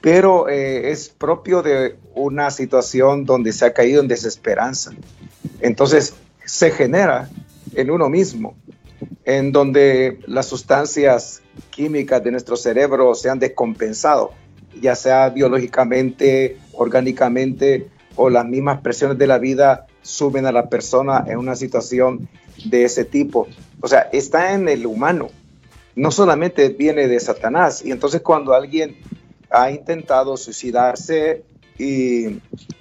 pero 0.00 0.48
eh, 0.48 0.90
es 0.90 1.08
propio 1.08 1.62
de 1.62 1.96
una 2.14 2.50
situación 2.50 3.24
donde 3.24 3.52
se 3.52 3.66
ha 3.66 3.72
caído 3.72 4.00
en 4.00 4.08
desesperanza. 4.08 4.92
Entonces 5.60 6.14
se 6.44 6.70
genera 6.70 7.28
en 7.74 7.90
uno 7.90 8.08
mismo, 8.08 8.56
en 9.24 9.52
donde 9.52 10.18
las 10.26 10.46
sustancias 10.46 11.42
químicas 11.70 12.22
de 12.22 12.30
nuestro 12.30 12.56
cerebro 12.56 13.14
se 13.14 13.30
han 13.30 13.38
descompensado, 13.38 14.32
ya 14.80 14.94
sea 14.94 15.28
biológicamente, 15.30 16.58
orgánicamente 16.72 17.88
o 18.16 18.30
las 18.30 18.44
mismas 18.44 18.80
presiones 18.80 19.18
de 19.18 19.26
la 19.26 19.38
vida 19.38 19.86
suben 20.02 20.46
a 20.46 20.52
la 20.52 20.68
persona 20.68 21.24
en 21.26 21.38
una 21.38 21.56
situación 21.56 22.28
de 22.64 22.84
ese 22.84 23.04
tipo. 23.04 23.46
O 23.80 23.88
sea, 23.88 24.08
está 24.12 24.52
en 24.54 24.68
el 24.68 24.86
humano, 24.86 25.28
no 25.94 26.10
solamente 26.10 26.68
viene 26.70 27.08
de 27.08 27.20
Satanás. 27.20 27.84
Y 27.84 27.90
entonces 27.90 28.20
cuando 28.22 28.54
alguien 28.54 28.96
ha 29.50 29.70
intentado 29.70 30.36
suicidarse 30.36 31.44
y 31.78 32.26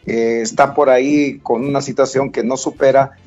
eh, 0.06 0.42
está 0.42 0.74
por 0.74 0.90
ahí 0.90 1.40
con 1.40 1.66
una 1.66 1.82
situación 1.82 2.32
que 2.32 2.44
no 2.44 2.58
supera, 2.58 3.18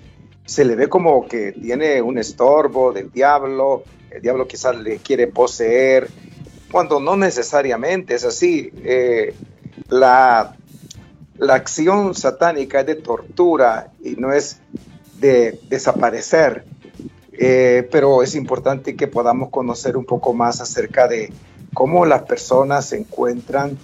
se 0.44 0.64
le 0.64 0.74
ve 0.74 0.88
como 0.88 1.26
que 1.26 1.52
tiene 1.52 2.02
un 2.02 2.18
estorbo 2.18 2.92
del 2.92 3.10
diablo, 3.10 3.84
el 4.10 4.22
diablo 4.22 4.46
quizás 4.46 4.76
le 4.76 4.98
quiere 4.98 5.26
poseer, 5.28 6.08
cuando 6.70 7.00
no 7.00 7.16
necesariamente 7.16 8.14
es 8.14 8.24
así. 8.24 8.70
Eh, 8.84 9.34
la, 9.88 10.56
la 11.38 11.54
acción 11.54 12.14
satánica 12.14 12.80
es 12.80 12.86
de 12.86 12.94
tortura 12.96 13.92
y 14.02 14.12
no 14.16 14.32
es 14.32 14.60
de 15.18 15.60
desaparecer, 15.68 16.64
eh, 17.32 17.88
pero 17.90 18.22
es 18.22 18.34
importante 18.34 18.96
que 18.96 19.06
podamos 19.06 19.50
conocer 19.50 19.96
un 19.96 20.04
poco 20.04 20.34
más 20.34 20.60
acerca 20.60 21.08
de 21.08 21.32
cómo 21.72 22.04
las 22.04 22.22
personas 22.22 22.86
se 22.86 22.98
encuentran 22.98 23.78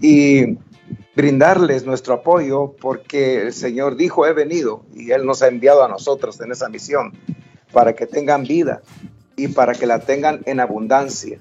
y 0.00 0.58
brindarles 1.14 1.84
nuestro 1.84 2.14
apoyo 2.14 2.74
porque 2.80 3.42
el 3.42 3.52
Señor 3.52 3.96
dijo, 3.96 4.26
he 4.26 4.32
venido 4.32 4.84
y 4.94 5.10
Él 5.10 5.26
nos 5.26 5.42
ha 5.42 5.48
enviado 5.48 5.84
a 5.84 5.88
nosotros 5.88 6.40
en 6.40 6.52
esa 6.52 6.68
misión 6.68 7.12
para 7.72 7.94
que 7.94 8.06
tengan 8.06 8.44
vida 8.44 8.82
y 9.36 9.48
para 9.48 9.74
que 9.74 9.86
la 9.86 10.00
tengan 10.00 10.40
en 10.46 10.60
abundancia. 10.60 11.38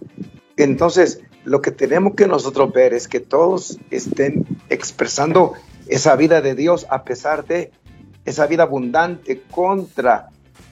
Entonces, 0.58 1.22
lo 1.44 1.62
que 1.62 1.72
tenemos 1.72 2.16
que 2.16 2.28
nosotros 2.28 2.72
ver 2.74 2.94
es 2.94 3.08
que 3.08 3.20
todos 3.20 3.80
estén 3.90 4.46
expresando 4.70 5.54
esa 5.88 6.16
vida 6.16 6.42
de 6.42 6.56
Dios 6.56 6.86
a 6.90 7.04
pesar 7.04 7.46
de 7.46 7.72
esa 8.26 8.46
vida 8.48 8.64
abundante 8.64 9.42
contra 9.50 10.30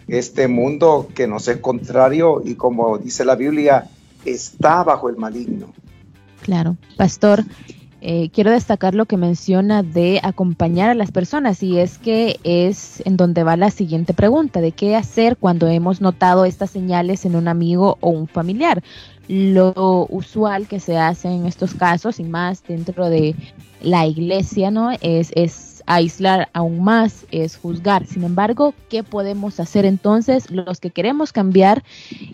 este 0.08 0.48
mundo 0.48 1.08
que 1.14 1.28
nos 1.28 1.48
es 1.48 1.58
contrario 1.58 2.42
y 2.44 2.56
como 2.56 2.98
dice 2.98 3.26
la 3.26 3.36
Biblia, 3.36 3.90
está 4.26 4.84
bajo 4.84 5.10
el 5.10 5.18
maligno. 5.18 5.74
Claro, 6.42 6.78
pastor, 6.98 7.44
eh, 8.02 8.30
quiero 8.30 8.52
destacar 8.52 8.96
lo 8.96 9.06
que 9.06 9.18
menciona 9.18 9.84
de 9.84 10.22
acompañar 10.24 10.90
a 10.90 10.96
las 10.96 11.12
personas 11.12 11.62
y 11.62 11.80
es 11.80 11.98
que 11.98 12.40
es 12.44 13.06
en 13.06 13.18
donde 13.18 13.44
va 13.44 13.58
la 13.58 13.72
siguiente 13.72 14.14
pregunta, 14.14 14.62
de 14.62 14.72
qué 14.72 14.96
hacer 14.96 15.36
cuando 15.36 15.68
hemos 15.68 16.00
notado 16.00 16.46
estas 16.46 16.72
señales 16.72 17.26
en 17.26 17.36
un 17.36 17.48
amigo 17.48 17.98
o 18.00 18.10
un 18.10 18.28
familiar. 18.28 18.82
Lo 19.28 20.08
usual 20.10 20.68
que 20.68 20.80
se 20.80 20.98
hace 20.98 21.28
en 21.28 21.46
estos 21.46 21.74
casos 21.74 22.20
y 22.20 22.24
más 22.24 22.64
dentro 22.64 23.10
de 23.10 23.36
la 23.82 24.06
iglesia, 24.08 24.72
¿no? 24.72 24.92
Es, 25.02 25.84
aislar 25.86 26.50
aún 26.54 26.84
más, 26.84 27.26
es 27.32 27.58
juzgar. 27.58 28.06
Sin 28.06 28.24
embargo, 28.24 28.76
¿qué 28.90 29.02
podemos 29.02 29.60
hacer 29.60 29.86
entonces 29.86 30.52
los 30.52 30.80
que 30.80 30.92
queremos 30.92 31.34
cambiar 31.34 31.84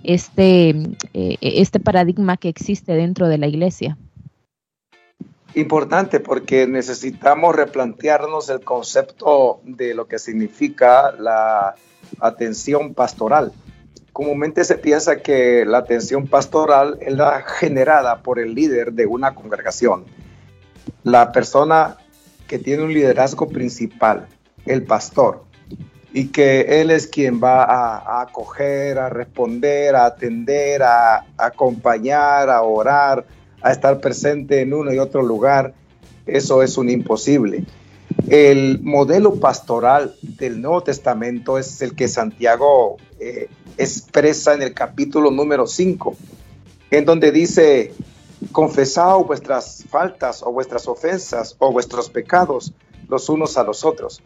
este, 0.03 0.71
eh, 1.13 1.37
este 1.39 1.79
paradigma 1.79 2.35
que 2.35 2.49
existe 2.49 2.93
dentro 2.95 3.29
de 3.29 3.37
la 3.37 3.47
iglesia? 3.47 3.97
Importante 5.55 6.19
porque 6.19 6.67
necesitamos 6.67 7.55
replantearnos 7.55 8.49
el 8.49 8.59
concepto 8.59 9.61
de 9.63 9.93
lo 9.93 10.05
que 10.05 10.19
significa 10.19 11.13
la 11.13 11.75
atención 12.19 12.93
pastoral. 12.93 13.53
Comúnmente 14.11 14.65
se 14.65 14.75
piensa 14.75 15.21
que 15.21 15.65
la 15.65 15.77
atención 15.77 16.27
pastoral 16.27 16.97
es 16.99 17.13
la 17.13 17.41
generada 17.41 18.21
por 18.21 18.39
el 18.39 18.53
líder 18.53 18.93
de 18.93 19.05
una 19.05 19.33
congregación. 19.33 20.05
La 21.03 21.31
persona 21.31 21.97
que 22.47 22.59
tiene 22.59 22.83
un 22.83 22.93
liderazgo 22.93 23.47
principal, 23.47 24.27
el 24.65 24.83
pastor, 24.83 25.45
y 26.11 26.27
que 26.27 26.81
él 26.81 26.91
es 26.91 27.07
quien 27.07 27.41
va 27.43 27.63
a, 27.63 28.21
acoger, 28.21 28.99
a 28.99 29.09
responder, 29.09 29.95
a 29.95 30.05
atender, 30.05 30.83
a, 30.83 31.25
acompañar, 31.37 32.49
a 32.49 32.61
orar, 32.61 33.25
a 33.65 33.71
estar 33.71 33.99
presente 33.99 34.61
en 34.61 34.75
uno 34.75 34.93
y 34.93 34.99
otro 34.99 35.23
lugar, 35.23 35.73
eso 36.27 36.61
es 36.61 36.77
un 36.77 36.87
imposible. 36.87 37.65
El 38.27 38.79
modelo 38.83 39.39
pastoral 39.39 40.15
del 40.21 40.61
Nuevo 40.61 40.83
Testamento 40.83 41.57
es 41.57 41.81
el 41.81 41.95
que 41.95 42.07
Santiago 42.07 42.97
eh, 43.19 43.49
expresa 43.75 44.53
en 44.53 44.61
el 44.61 44.75
capítulo 44.75 45.31
número 45.31 45.65
5, 45.65 46.15
en 46.91 47.05
donde 47.05 47.31
dice, 47.31 47.91
confesad 48.51 49.17
vuestras 49.25 49.83
faltas 49.89 50.43
o 50.43 50.51
vuestras 50.51 50.87
ofensas 50.87 51.55
o 51.57 51.71
vuestros 51.71 52.11
pecados 52.11 52.71
los 53.07 53.29
unos 53.29 53.57
a 53.57 53.63
los 53.63 53.83
otros 53.83 54.21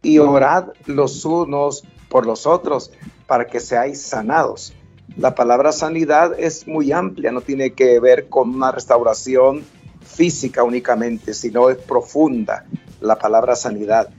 y 0.00 0.18
orad 0.18 0.68
los 0.84 1.24
unos 1.24 1.82
por 2.08 2.24
los 2.24 2.46
otros 2.46 2.92
para 3.26 3.48
que 3.48 3.58
seáis 3.58 4.00
sanados. 4.00 4.75
La 5.16 5.34
palabra 5.34 5.72
sanidad 5.72 6.38
es 6.38 6.66
muy 6.66 6.92
amplia, 6.92 7.32
no 7.32 7.40
tiene 7.40 7.72
que 7.72 7.98
ver 8.00 8.28
con 8.28 8.54
una 8.54 8.70
restauración 8.70 9.64
física 10.02 10.62
únicamente, 10.62 11.32
sino 11.32 11.70
es 11.70 11.78
profunda 11.78 12.66
la 13.00 13.16
palabra 13.18 13.56
sanidad. 13.56 14.10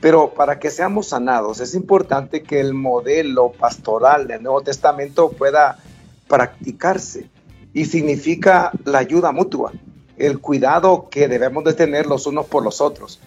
Pero 0.00 0.34
para 0.34 0.58
que 0.58 0.70
seamos 0.70 1.08
sanados 1.08 1.60
es 1.60 1.76
importante 1.76 2.42
que 2.42 2.58
el 2.58 2.74
modelo 2.74 3.52
pastoral 3.52 4.26
del 4.26 4.42
Nuevo 4.42 4.62
Testamento 4.62 5.30
pueda 5.30 5.78
practicarse 6.26 7.30
y 7.72 7.84
significa 7.84 8.72
la 8.84 8.98
ayuda 8.98 9.30
mutua, 9.30 9.72
el 10.16 10.40
cuidado 10.40 11.08
que 11.10 11.28
debemos 11.28 11.62
de 11.62 11.74
tener 11.74 12.06
los 12.06 12.26
unos 12.26 12.46
por 12.46 12.64
los 12.64 12.80
otros 12.80 13.20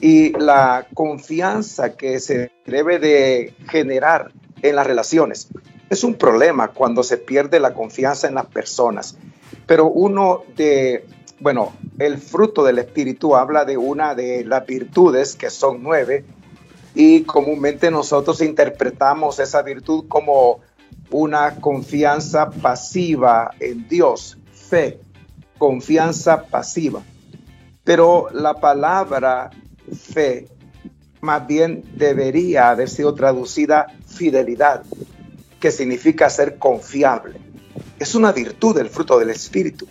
y 0.00 0.32
la 0.32 0.88
confianza 0.94 1.96
que 1.96 2.18
se 2.18 2.50
debe 2.66 2.98
de 2.98 3.54
generar 3.68 4.32
en 4.62 4.74
las 4.74 4.86
relaciones. 4.86 5.48
Es 5.88 6.02
un 6.02 6.14
problema 6.14 6.68
cuando 6.68 7.02
se 7.02 7.16
pierde 7.16 7.60
la 7.60 7.72
confianza 7.72 8.26
en 8.26 8.34
las 8.34 8.46
personas, 8.46 9.16
pero 9.66 9.86
uno 9.86 10.42
de, 10.56 11.06
bueno, 11.38 11.72
el 11.98 12.18
fruto 12.18 12.64
del 12.64 12.78
Espíritu 12.78 13.36
habla 13.36 13.64
de 13.64 13.76
una 13.76 14.14
de 14.14 14.44
las 14.44 14.66
virtudes, 14.66 15.36
que 15.36 15.50
son 15.50 15.82
nueve, 15.82 16.24
y 16.94 17.22
comúnmente 17.22 17.90
nosotros 17.90 18.40
interpretamos 18.40 19.38
esa 19.38 19.62
virtud 19.62 20.06
como 20.08 20.60
una 21.10 21.56
confianza 21.56 22.50
pasiva 22.50 23.52
en 23.60 23.86
Dios, 23.86 24.38
fe, 24.52 24.98
confianza 25.58 26.44
pasiva. 26.44 27.02
Pero 27.84 28.28
la 28.32 28.54
palabra 28.54 29.50
fe 29.92 30.48
más 31.20 31.46
bien 31.46 31.84
debería 31.94 32.70
haber 32.70 32.88
sido 32.88 33.14
traducida 33.14 33.86
fidelidad, 34.06 34.82
que 35.60 35.70
significa 35.70 36.30
ser 36.30 36.58
confiable. 36.58 37.40
Es 37.98 38.14
una 38.14 38.32
virtud 38.32 38.76
del 38.76 38.90
fruto 38.90 39.18
del 39.18 39.30
Espíritu. 39.30 39.86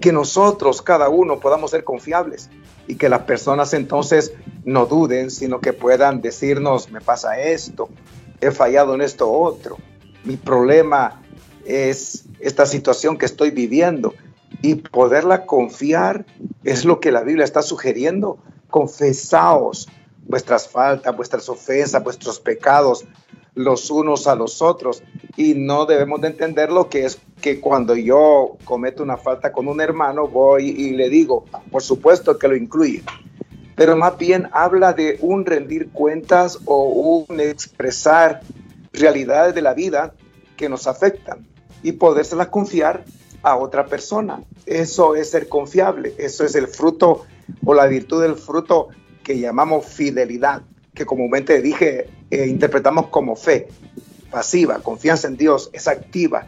Que 0.00 0.12
nosotros, 0.12 0.82
cada 0.82 1.08
uno, 1.08 1.40
podamos 1.40 1.70
ser 1.70 1.84
confiables 1.84 2.50
y 2.86 2.96
que 2.96 3.08
las 3.08 3.22
personas 3.22 3.72
entonces 3.74 4.32
no 4.64 4.86
duden, 4.86 5.30
sino 5.30 5.60
que 5.60 5.72
puedan 5.72 6.20
decirnos, 6.20 6.90
me 6.90 7.00
pasa 7.00 7.40
esto, 7.40 7.88
he 8.40 8.50
fallado 8.50 8.94
en 8.94 9.02
esto 9.02 9.30
otro, 9.30 9.78
mi 10.24 10.36
problema 10.36 11.22
es 11.64 12.24
esta 12.40 12.66
situación 12.66 13.16
que 13.16 13.26
estoy 13.26 13.50
viviendo 13.50 14.14
y 14.60 14.76
poderla 14.76 15.46
confiar 15.46 16.26
es 16.64 16.84
lo 16.84 17.00
que 17.00 17.12
la 17.12 17.22
Biblia 17.22 17.44
está 17.44 17.62
sugiriendo. 17.62 18.38
Confesaos 18.70 19.88
vuestras 20.24 20.68
faltas, 20.68 21.16
vuestras 21.16 21.48
ofensas, 21.48 22.02
vuestros 22.02 22.38
pecados 22.40 23.04
los 23.54 23.90
unos 23.90 24.26
a 24.26 24.34
los 24.34 24.62
otros. 24.62 25.02
Y 25.36 25.54
no 25.54 25.86
debemos 25.86 26.20
de 26.20 26.28
entender 26.28 26.70
lo 26.70 26.88
que 26.88 27.04
es 27.04 27.20
que 27.40 27.60
cuando 27.60 27.94
yo 27.94 28.56
cometo 28.64 29.02
una 29.02 29.16
falta 29.16 29.52
con 29.52 29.68
un 29.68 29.80
hermano, 29.80 30.28
voy 30.28 30.68
y 30.68 30.90
le 30.90 31.08
digo, 31.08 31.44
por 31.70 31.82
supuesto 31.82 32.38
que 32.38 32.48
lo 32.48 32.56
incluye, 32.56 33.02
pero 33.74 33.96
más 33.96 34.16
bien 34.18 34.48
habla 34.52 34.92
de 34.92 35.18
un 35.20 35.44
rendir 35.44 35.90
cuentas 35.90 36.58
o 36.66 36.84
un 36.84 37.40
expresar 37.40 38.40
realidades 38.92 39.54
de 39.54 39.62
la 39.62 39.74
vida 39.74 40.14
que 40.56 40.68
nos 40.68 40.86
afectan 40.86 41.46
y 41.82 41.92
podérselas 41.92 42.48
confiar 42.48 43.04
a 43.42 43.56
otra 43.56 43.86
persona. 43.86 44.42
Eso 44.66 45.16
es 45.16 45.30
ser 45.30 45.48
confiable, 45.48 46.14
eso 46.18 46.44
es 46.44 46.54
el 46.54 46.68
fruto 46.68 47.24
o 47.64 47.74
la 47.74 47.86
virtud 47.86 48.22
del 48.22 48.36
fruto 48.36 48.88
que 49.24 49.38
llamamos 49.38 49.86
fidelidad, 49.86 50.62
que 50.94 51.06
comúnmente 51.06 51.60
dije, 51.60 52.08
eh, 52.32 52.46
interpretamos 52.46 53.08
como 53.08 53.36
fe, 53.36 53.68
pasiva, 54.30 54.78
confianza 54.78 55.28
en 55.28 55.36
Dios, 55.36 55.68
es 55.74 55.86
activa, 55.86 56.46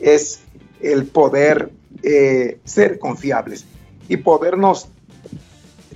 es 0.00 0.40
el 0.80 1.04
poder 1.04 1.70
eh, 2.02 2.60
ser 2.64 2.98
confiables 2.98 3.66
y 4.08 4.16
podernos, 4.16 4.88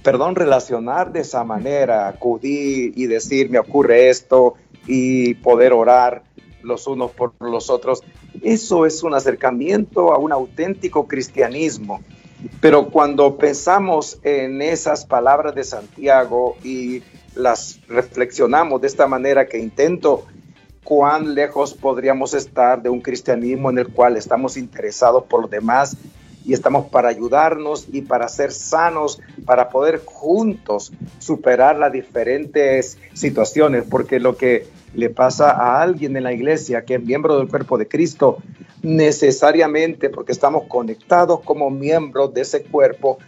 perdón, 0.03 0.35
relacionar 0.35 1.13
de 1.13 1.21
esa 1.21 1.45
manera, 1.45 2.09
acudir 2.09 2.93
y 2.95 3.07
decir, 3.07 3.49
me 3.49 3.59
ocurre 3.59 4.11
esto 4.11 4.57
y 4.87 5.33
poder 5.37 5.73
orar 5.73 6.25
los 6.63 6.87
unos 6.87 7.13
por 7.13 7.33
los 7.41 7.71
otros. 7.71 8.03
Eso 8.43 8.85
es 8.85 9.03
un 9.03 9.15
acercamiento 9.15 10.13
a 10.13 10.19
un 10.19 10.31
auténtico 10.31 11.09
cristianismo 11.09 12.01
pero 12.61 12.89
cuando 12.89 13.37
pensamos 13.37 14.19
en 14.23 14.63
esas 14.63 15.05
palabras 15.05 15.55
de 15.55 15.65
Santiago 15.65 16.57
y 16.65 17.03
las 17.35 17.81
reflexionamos 17.89 18.81
de 18.81 18.87
esta 18.87 19.07
manera 19.07 19.47
que 19.47 19.59
intento, 19.59 20.27
cuán 20.85 21.35
lejos 21.35 21.75
podríamos 21.75 22.35
estar 22.35 22.83
de 22.83 22.89
un 22.89 23.01
cristianismo 23.01 23.71
en 23.71 23.79
el 23.79 23.89
cual 23.89 24.17
estamos 24.17 24.57
interesados 24.57 25.25
por 25.25 25.43
los 25.43 25.51
demás 25.51 25.97
y 26.45 26.53
estamos 26.53 26.87
para 26.91 27.09
ayudarnos 27.09 27.87
y 27.93 28.03
para 28.03 28.29
ser 28.29 28.53
sanos, 28.53 29.21
para 29.47 29.69
poder 29.69 30.03
juntos 30.05 30.93
superar 31.19 31.79
las 31.79 31.93
diferentes 31.93 32.99
situaciones, 33.13 33.85
porque 33.89 34.19
lo 34.19 34.37
que 34.37 34.67
le 34.95 35.09
pasa 35.09 35.51
a 35.51 35.81
alguien 35.81 36.17
en 36.17 36.25
la 36.25 36.33
iglesia 36.33 36.85
que 36.85 36.97
es 36.97 37.03
miembro 37.03 37.39
del 37.39 37.49
cuerpo 37.49 37.79
de 37.79 37.89
Cristo, 37.89 38.39
necesariamente 38.83 40.11
porque 40.11 40.33
estamos 40.33 40.65
conectados 40.67 41.41
como 41.41 41.71
miembros 41.71 42.35
de 42.35 42.41
ese 42.43 42.63
cuerpo, 42.65 43.19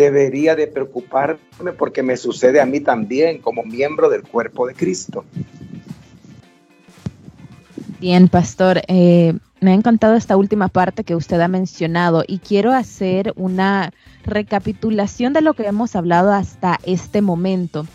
debería 0.00 0.56
de 0.56 0.66
preocuparme 0.66 1.72
porque 1.76 2.02
me 2.02 2.16
sucede 2.16 2.60
a 2.60 2.66
mí 2.66 2.80
también 2.80 3.38
como 3.38 3.62
miembro 3.62 4.08
del 4.08 4.22
cuerpo 4.22 4.66
de 4.66 4.74
Cristo. 4.74 5.24
Bien, 8.00 8.28
pastor, 8.28 8.80
eh, 8.88 9.34
me 9.60 9.72
ha 9.72 9.74
encantado 9.74 10.14
esta 10.14 10.36
última 10.36 10.68
parte 10.68 11.04
que 11.04 11.14
usted 11.14 11.40
ha 11.40 11.48
mencionado 11.48 12.24
y 12.26 12.38
quiero 12.38 12.72
hacer 12.72 13.34
una 13.36 13.92
recapitulación 14.24 15.32
de 15.34 15.42
lo 15.42 15.54
que 15.54 15.66
hemos 15.66 15.94
hablado 15.94 16.32
hasta 16.32 16.78
este 16.84 17.20
momento 17.20 17.86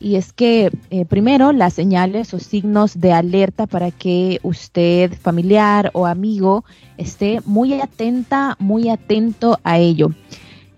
y 0.00 0.16
es 0.16 0.32
que 0.32 0.70
eh, 0.90 1.04
primero 1.04 1.52
las 1.52 1.74
señales 1.74 2.32
o 2.34 2.38
signos 2.38 3.00
de 3.00 3.12
alerta 3.12 3.66
para 3.66 3.90
que 3.90 4.38
usted, 4.42 5.12
familiar 5.12 5.90
o 5.92 6.06
amigo, 6.06 6.64
esté 6.96 7.40
muy 7.44 7.74
atenta, 7.80 8.56
muy 8.58 8.88
atento 8.88 9.58
a 9.64 9.78
ello. 9.78 10.10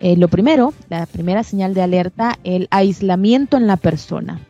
Eh, 0.01 0.17
lo 0.17 0.29
primero, 0.29 0.73
la 0.89 1.07
primera 1.07 1.43
señal 1.43 1.75
de 1.75 1.83
alerta, 1.83 2.39
el 2.43 2.69
aislamiento 2.71 3.57
en 3.57 3.67
la 3.67 3.77
persona. 3.77 4.41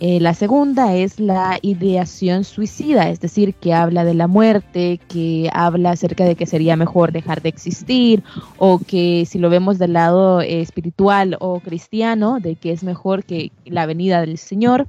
Eh, 0.00 0.20
la 0.20 0.34
segunda 0.34 0.94
es 0.94 1.20
la 1.20 1.58
ideación 1.62 2.44
suicida, 2.44 3.08
es 3.08 3.20
decir, 3.20 3.54
que 3.54 3.72
habla 3.72 4.04
de 4.04 4.14
la 4.14 4.26
muerte, 4.26 5.00
que 5.08 5.48
habla 5.52 5.92
acerca 5.92 6.24
de 6.24 6.34
que 6.34 6.46
sería 6.46 6.76
mejor 6.76 7.12
dejar 7.12 7.40
de 7.42 7.48
existir, 7.48 8.22
o 8.58 8.80
que 8.80 9.24
si 9.26 9.38
lo 9.38 9.50
vemos 9.50 9.78
del 9.78 9.92
lado 9.92 10.40
eh, 10.40 10.60
espiritual 10.60 11.36
o 11.40 11.60
cristiano, 11.60 12.40
de 12.40 12.56
que 12.56 12.72
es 12.72 12.82
mejor 12.82 13.24
que 13.24 13.52
la 13.64 13.86
venida 13.86 14.20
del 14.20 14.36
Señor. 14.36 14.88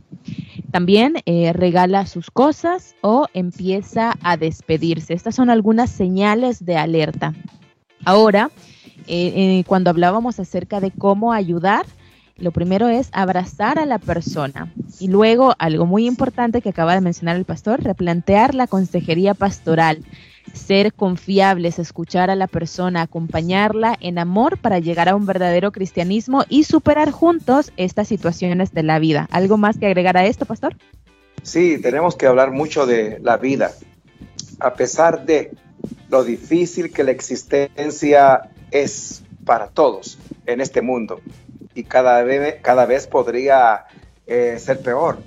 También 0.71 1.15
eh, 1.25 1.53
regala 1.53 2.07
sus 2.07 2.31
cosas 2.31 2.95
o 3.01 3.27
empieza 3.33 4.15
a 4.21 4.35
despedirse. 4.37 5.13
Estas 5.13 5.35
son 5.35 5.49
algunas 5.49 5.91
señales 5.91 6.65
de 6.65 6.75
alerta. 6.75 7.33
Ahora, 8.03 8.51
cuando 9.67 9.89
hablábamos 9.89 10.39
acerca 10.39 10.79
de 10.79 10.91
cómo 10.91 11.33
ayudar, 11.33 11.85
lo 12.37 12.51
primero 12.51 12.89
es 12.89 13.09
abrazar 13.13 13.79
a 13.79 13.85
la 13.85 13.97
persona 13.97 14.73
y 14.99 15.07
luego 15.07 15.55
algo 15.57 15.85
muy 15.85 16.05
importante 16.05 16.61
que 16.61 16.69
acaba 16.69 16.93
de 16.93 17.01
mencionar 17.01 17.37
el 17.37 17.45
pastor, 17.45 17.81
replantear 17.81 18.53
la 18.55 18.67
consejería 18.67 19.33
pastoral, 19.33 20.03
ser 20.53 20.93
confiables, 20.93 21.79
escuchar 21.79 22.29
a 22.29 22.35
la 22.35 22.47
persona, 22.47 23.03
acompañarla 23.03 23.95
en 24.01 24.19
amor 24.19 24.57
para 24.57 24.79
llegar 24.79 25.07
a 25.07 25.15
un 25.15 25.25
verdadero 25.25 25.71
cristianismo 25.71 26.43
y 26.49 26.65
superar 26.65 27.11
juntos 27.11 27.71
estas 27.77 28.09
situaciones 28.09 28.73
de 28.73 28.83
la 28.83 28.99
vida. 28.99 29.27
¿Algo 29.31 29.57
más 29.57 29.77
que 29.77 29.85
agregar 29.85 30.17
a 30.17 30.25
esto, 30.25 30.45
pastor? 30.45 30.75
Sí, 31.41 31.79
tenemos 31.81 32.17
que 32.17 32.27
hablar 32.27 32.51
mucho 32.51 32.85
de 32.85 33.19
la 33.21 33.37
vida. 33.37 33.71
A 34.59 34.73
pesar 34.73 35.25
de 35.25 35.51
lo 36.09 36.23
difícil 36.23 36.91
que 36.91 37.03
la 37.03 37.11
existencia 37.11 38.49
es 38.71 39.23
para 39.45 39.67
todos 39.67 40.17
en 40.45 40.61
este 40.61 40.81
mundo, 40.81 41.21
y 41.73 41.83
cada 41.83 42.23
vez, 42.23 42.55
cada 42.61 42.85
vez 42.85 43.07
podría 43.07 43.85
eh, 44.25 44.57
ser 44.59 44.79
peor. 44.81 45.19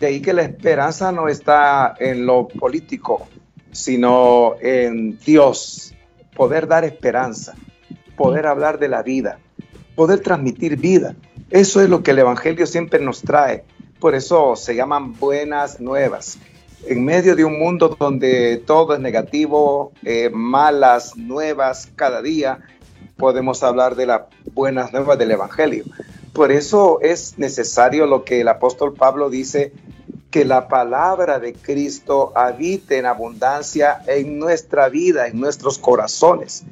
De 0.00 0.06
ahí 0.06 0.20
que 0.20 0.32
la 0.32 0.42
esperanza 0.42 1.12
no 1.12 1.28
está 1.28 1.94
en 1.98 2.24
lo 2.24 2.48
político, 2.48 3.28
sino 3.70 4.54
en 4.60 5.18
Dios, 5.18 5.94
poder 6.34 6.66
dar 6.66 6.84
esperanza, 6.84 7.54
poder 8.16 8.46
hablar 8.46 8.78
de 8.78 8.88
la 8.88 9.02
vida, 9.02 9.38
poder 9.94 10.20
transmitir 10.20 10.76
vida. 10.76 11.14
Eso 11.50 11.82
es 11.82 11.88
lo 11.88 12.02
que 12.02 12.12
el 12.12 12.20
Evangelio 12.20 12.66
siempre 12.66 12.98
nos 13.00 13.22
trae. 13.22 13.64
Por 13.98 14.14
eso 14.14 14.56
se 14.56 14.74
llaman 14.74 15.18
buenas 15.18 15.80
nuevas. 15.80 16.38
En 16.86 17.04
medio 17.04 17.36
de 17.36 17.44
un 17.44 17.58
mundo 17.58 17.94
donde 18.00 18.56
todo 18.66 18.94
es 18.94 19.00
negativo, 19.00 19.92
eh, 20.02 20.30
malas 20.32 21.14
nuevas 21.16 21.88
cada 21.94 22.22
día, 22.22 22.60
podemos 23.20 23.62
hablar 23.62 23.94
de 23.94 24.06
las 24.06 24.22
buenas 24.54 24.92
nuevas 24.92 25.18
del 25.18 25.30
Evangelio. 25.30 25.84
Por 26.32 26.50
eso 26.50 27.00
es 27.02 27.38
necesario 27.38 28.06
lo 28.06 28.24
que 28.24 28.40
el 28.40 28.48
apóstol 28.48 28.94
Pablo 28.94 29.28
dice, 29.28 29.72
que 30.30 30.44
la 30.44 30.68
palabra 30.68 31.38
de 31.38 31.52
Cristo 31.52 32.32
habite 32.34 32.98
en 32.98 33.06
abundancia 33.06 34.00
en 34.06 34.38
nuestra 34.38 34.88
vida, 34.88 35.26
en 35.26 35.38
nuestros 35.38 35.76
corazones. 35.78 36.64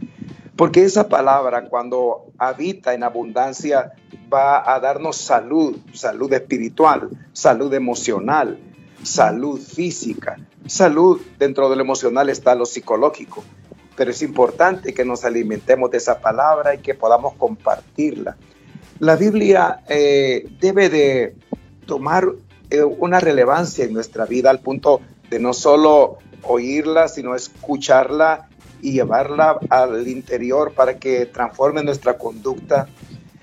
Porque 0.57 0.85
esa 0.85 1.09
palabra 1.09 1.67
cuando 1.67 2.27
habita 2.39 2.95
en 2.95 3.03
abundancia 3.03 3.93
va 4.33 4.75
a 4.75 4.81
darnos 4.81 5.17
salud, 5.17 5.77
salud 5.93 6.33
espiritual, 6.33 7.11
salud 7.33 7.73
emocional, 7.75 8.59
salud 9.03 9.61
física. 9.61 10.37
Salud 10.67 11.21
dentro 11.39 11.69
de 11.69 11.77
lo 11.77 11.83
emocional 11.83 12.29
está 12.29 12.55
lo 12.55 12.67
psicológico. 12.67 13.45
Pero 13.99 14.13
es 14.13 14.23
importante 14.23 14.95
que 14.95 15.05
nos 15.05 15.25
alimentemos 15.25 15.91
de 15.91 15.99
esa 15.99 16.21
palabra 16.21 16.77
y 16.77 16.79
que 16.79 16.95
podamos 16.95 17.35
compartirla. 17.35 18.37
La 19.01 19.17
Biblia 19.17 19.81
eh, 19.89 20.49
debe 20.61 20.89
de 20.89 21.35
tomar 21.85 22.29
eh, 22.71 22.85
una 22.85 23.19
relevancia 23.19 23.85
en 23.85 23.93
nuestra 23.93 24.25
vida 24.25 24.51
al 24.51 24.61
punto 24.61 25.01
de 25.29 25.41
no 25.41 25.53
solo 25.53 26.19
oírla, 26.43 27.09
sino 27.09 27.35
escucharla 27.35 28.49
y 28.81 28.93
llevarla 28.93 29.59
al 29.69 30.07
interior 30.07 30.75
para 30.75 30.97
que 30.99 31.27
transforme 31.27 31.83
nuestra 31.83 32.17
conducta. 32.17 32.87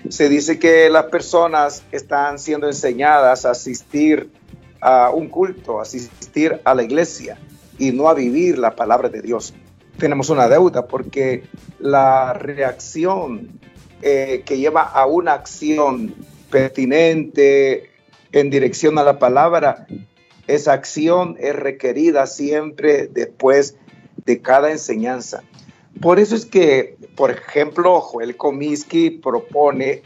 Se 0.07 0.29
dice 0.29 0.57
que 0.57 0.89
las 0.89 1.07
personas 1.07 1.83
están 1.91 2.39
siendo 2.39 2.67
enseñadas 2.67 3.45
a 3.45 3.51
asistir 3.51 4.31
a 4.79 5.09
un 5.09 5.27
culto, 5.27 5.81
asistir 5.81 6.61
a 6.63 6.73
la 6.73 6.83
iglesia 6.83 7.37
y 7.77 7.91
no 7.91 8.07
a 8.07 8.13
vivir 8.13 8.57
la 8.57 8.73
palabra 8.73 9.09
de 9.09 9.21
Dios. 9.21 9.53
Tenemos 9.97 10.29
una 10.29 10.47
deuda 10.47 10.87
porque 10.87 11.43
la 11.79 12.33
reacción 12.33 13.59
eh, 14.01 14.43
que 14.45 14.57
lleva 14.57 14.83
a 14.83 15.05
una 15.05 15.33
acción 15.33 16.13
pertinente 16.49 17.89
en 18.31 18.49
dirección 18.49 18.97
a 18.99 19.03
la 19.03 19.19
palabra, 19.19 19.87
esa 20.47 20.73
acción 20.73 21.37
es 21.39 21.55
requerida 21.55 22.27
siempre 22.27 23.07
después 23.07 23.77
de 24.25 24.41
cada 24.41 24.71
enseñanza. 24.71 25.43
Por 26.01 26.19
eso 26.19 26.35
es 26.35 26.45
que, 26.45 26.97
por 27.15 27.31
ejemplo, 27.31 28.01
Joel 28.01 28.35
Comiskey 28.35 29.09
propone 29.09 30.03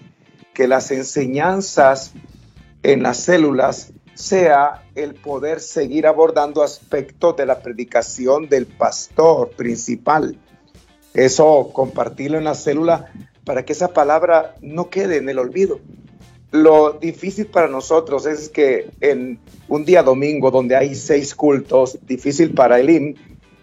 que 0.54 0.68
las 0.68 0.92
enseñanzas 0.92 2.14
en 2.84 3.04
las 3.04 3.18
células 3.18 3.92
sea 4.20 4.84
el 4.96 5.16
poder 5.16 5.62
seguir 5.62 6.06
abordando 6.06 6.62
aspectos 6.62 7.38
de 7.38 7.46
la 7.46 7.62
predicación 7.62 8.50
del 8.50 8.66
pastor 8.66 9.52
principal. 9.52 10.38
Eso, 11.14 11.70
compartirlo 11.72 12.38
en 12.38 12.44
la 12.44 12.54
célula 12.54 13.14
para 13.46 13.64
que 13.64 13.72
esa 13.72 13.94
palabra 13.94 14.56
no 14.62 14.90
quede 14.90 15.18
en 15.18 15.30
el 15.30 15.40
olvido. 15.40 15.80
Lo 16.52 16.92
difícil 16.92 17.46
para 17.46 17.70
nosotros 17.70 18.26
es 18.26 18.50
que 18.50 18.90
en 19.00 19.40
un 19.70 19.86
día 19.86 20.04
domingo 20.04 20.52
donde 20.52 20.76
hay 20.76 20.96
seis 20.96 21.34
cultos, 21.34 21.98
difícil 22.06 22.54
para 22.54 22.78
el 22.82 23.16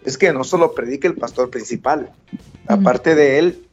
es 0.05 0.17
que 0.17 0.33
no 0.33 0.43
solo 0.43 0.73
predique 0.73 1.05
el 1.05 1.15
pastor 1.15 1.51
principal, 1.51 2.11
aparte 2.65 3.13
de 3.13 3.37
él, 3.37 3.67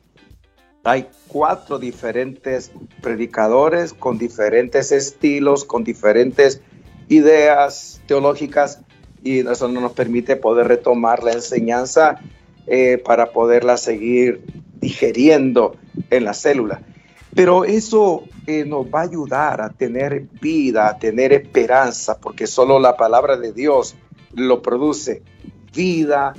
hay 0.83 1.09
cuatro 1.29 1.79
diferentes 1.79 2.71
predicadores 3.01 3.95
con 3.95 4.19
diferentes 4.19 4.93
estilos, 4.93 5.65
con 5.65 5.83
diferentes 5.83 6.61
ideas 7.09 8.01
teológicas 8.07 8.81
y 9.23 9.41
eso 9.41 9.69
no 9.69 9.81
nos 9.81 9.93
permite 9.93 10.37
poder 10.37 10.69
retomar 10.69 11.23
la 11.23 11.33
enseñanza 11.33 12.21
eh, 12.67 13.03
para 13.05 13.33
poderla 13.33 13.77
seguir 13.77 14.43
digeriendo 14.81 15.77
en 16.11 16.25
la 16.25 16.35
célula. 16.35 16.83
Pero 17.35 17.65
eso 17.65 18.25
eh, 18.47 18.65
nos 18.65 18.87
va 18.87 19.01
a 19.01 19.05
ayudar 19.05 19.61
a 19.61 19.71
tener 19.71 20.27
vida, 20.41 20.89
a 20.89 20.99
tener 20.99 21.33
esperanza, 21.33 22.19
porque 22.19 22.47
solo 22.47 22.79
la 22.79 22.97
palabra 22.97 23.37
de 23.37 23.53
Dios 23.53 23.97
lo 24.35 24.63
produce 24.63 25.23
vida, 25.75 26.35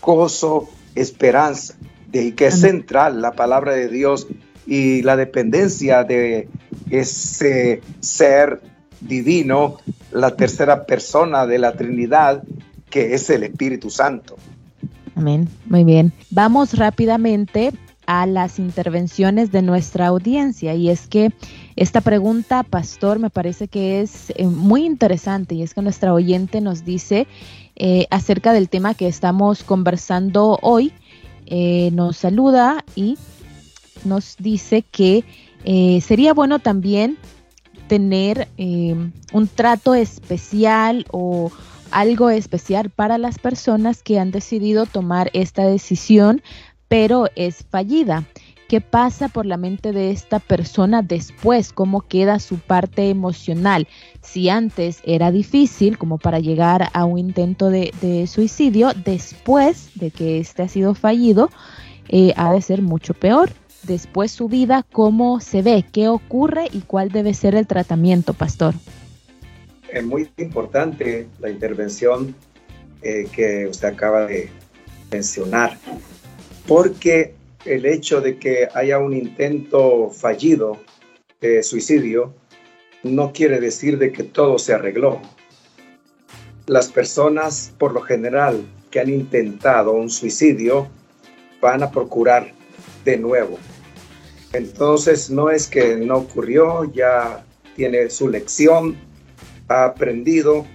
gozo, 0.00 0.68
esperanza. 0.94 1.74
De 2.08 2.20
ahí 2.20 2.32
que 2.32 2.46
es 2.46 2.60
central 2.60 3.22
la 3.22 3.32
palabra 3.32 3.74
de 3.74 3.88
Dios 3.88 4.26
y 4.66 5.02
la 5.02 5.16
dependencia 5.16 6.04
de 6.04 6.48
ese 6.90 7.82
ser 8.00 8.60
divino, 9.00 9.78
la 10.12 10.36
tercera 10.36 10.84
persona 10.84 11.46
de 11.46 11.58
la 11.58 11.72
Trinidad, 11.72 12.42
que 12.88 13.14
es 13.14 13.30
el 13.30 13.44
Espíritu 13.44 13.90
Santo. 13.90 14.36
Amén, 15.14 15.48
muy 15.66 15.84
bien. 15.84 16.12
Vamos 16.30 16.74
rápidamente 16.74 17.72
a 18.06 18.26
las 18.26 18.58
intervenciones 18.58 19.52
de 19.52 19.62
nuestra 19.62 20.08
audiencia 20.08 20.74
y 20.74 20.90
es 20.90 21.06
que 21.06 21.32
esta 21.76 22.00
pregunta, 22.00 22.64
pastor, 22.64 23.18
me 23.20 23.30
parece 23.30 23.68
que 23.68 24.00
es 24.00 24.30
eh, 24.30 24.46
muy 24.46 24.84
interesante 24.84 25.54
y 25.54 25.62
es 25.62 25.74
que 25.74 25.82
nuestra 25.82 26.12
oyente 26.12 26.60
nos 26.60 26.84
dice 26.84 27.28
eh, 27.76 28.06
acerca 28.10 28.52
del 28.52 28.68
tema 28.68 28.94
que 28.94 29.06
estamos 29.06 29.62
conversando 29.62 30.58
hoy. 30.62 30.92
Eh, 31.46 31.90
nos 31.92 32.16
saluda 32.16 32.84
y 32.96 33.16
nos 34.04 34.36
dice 34.38 34.82
que 34.82 35.24
sería 36.00 36.32
bueno 36.32 36.58
también 36.58 37.18
tener 37.90 38.46
un 38.56 39.48
trato 39.52 39.96
especial 39.96 41.06
o 41.10 41.50
algo 41.90 42.30
especial 42.30 42.88
para 42.88 43.18
las 43.18 43.40
personas 43.40 44.04
que 44.04 44.20
han 44.20 44.30
decidido 44.30 44.86
tomar 44.86 45.28
esta 45.32 45.66
decisión, 45.66 46.40
pero 46.86 47.26
es 47.34 47.64
fallida. 47.68 48.28
¿Qué 48.68 48.80
pasa 48.80 49.26
por 49.26 49.44
la 49.44 49.56
mente 49.56 49.90
de 49.90 50.12
esta 50.12 50.38
persona 50.38 51.02
después? 51.02 51.72
¿Cómo 51.72 52.02
queda 52.02 52.38
su 52.38 52.58
parte 52.60 53.10
emocional? 53.10 53.88
Si 54.22 54.48
antes 54.48 55.00
era 55.02 55.32
difícil 55.32 55.98
como 55.98 56.18
para 56.18 56.38
llegar 56.38 56.90
a 56.92 57.04
un 57.04 57.18
intento 57.18 57.70
de, 57.70 58.28
suicidio, 58.28 58.92
después 59.04 59.90
de 59.96 60.12
que 60.12 60.38
este 60.38 60.62
ha 60.62 60.68
sido 60.68 60.94
fallido, 60.94 61.50
eh, 62.08 62.34
ha 62.36 62.52
de 62.52 62.62
ser 62.62 62.82
mucho 62.82 63.14
peor. 63.14 63.50
Después 63.82 64.30
su 64.30 64.48
vida, 64.48 64.84
¿cómo 64.92 65.40
se 65.40 65.62
ve? 65.62 65.84
¿Qué 65.90 66.08
ocurre 66.08 66.66
y 66.72 66.80
cuál 66.80 67.10
debe 67.10 67.34
ser 67.34 67.54
el 67.54 67.66
tratamiento, 67.66 68.34
pastor? 68.34 68.74
Es 69.90 70.04
muy 70.04 70.30
importante 70.36 71.26
la 71.40 71.50
intervención 71.50 72.34
eh, 73.02 73.26
que 73.32 73.66
usted 73.66 73.88
acaba 73.88 74.26
de 74.26 74.50
mencionar, 75.10 75.78
porque 76.66 77.34
el 77.64 77.86
hecho 77.86 78.20
de 78.20 78.38
que 78.38 78.68
haya 78.74 78.98
un 78.98 79.14
intento 79.14 80.10
fallido 80.10 80.78
de 81.40 81.62
suicidio 81.62 82.34
no 83.02 83.32
quiere 83.32 83.60
decir 83.60 83.98
de 83.98 84.12
que 84.12 84.22
todo 84.22 84.58
se 84.58 84.74
arregló. 84.74 85.20
Las 86.66 86.88
personas, 86.88 87.72
por 87.78 87.92
lo 87.92 88.02
general, 88.02 88.64
que 88.90 89.00
han 89.00 89.08
intentado 89.08 89.92
un 89.92 90.10
suicidio, 90.10 90.88
van 91.60 91.82
a 91.82 91.90
procurar 91.90 92.52
de 93.04 93.16
nuevo. 93.16 93.58
Entonces, 94.52 95.30
no 95.30 95.50
es 95.50 95.66
que 95.66 95.96
no 95.96 96.18
ocurrió, 96.18 96.90
ya 96.92 97.44
tiene 97.76 98.10
su 98.10 98.28
lección, 98.28 98.96
ha 99.68 99.84
aprendido, 99.84 100.66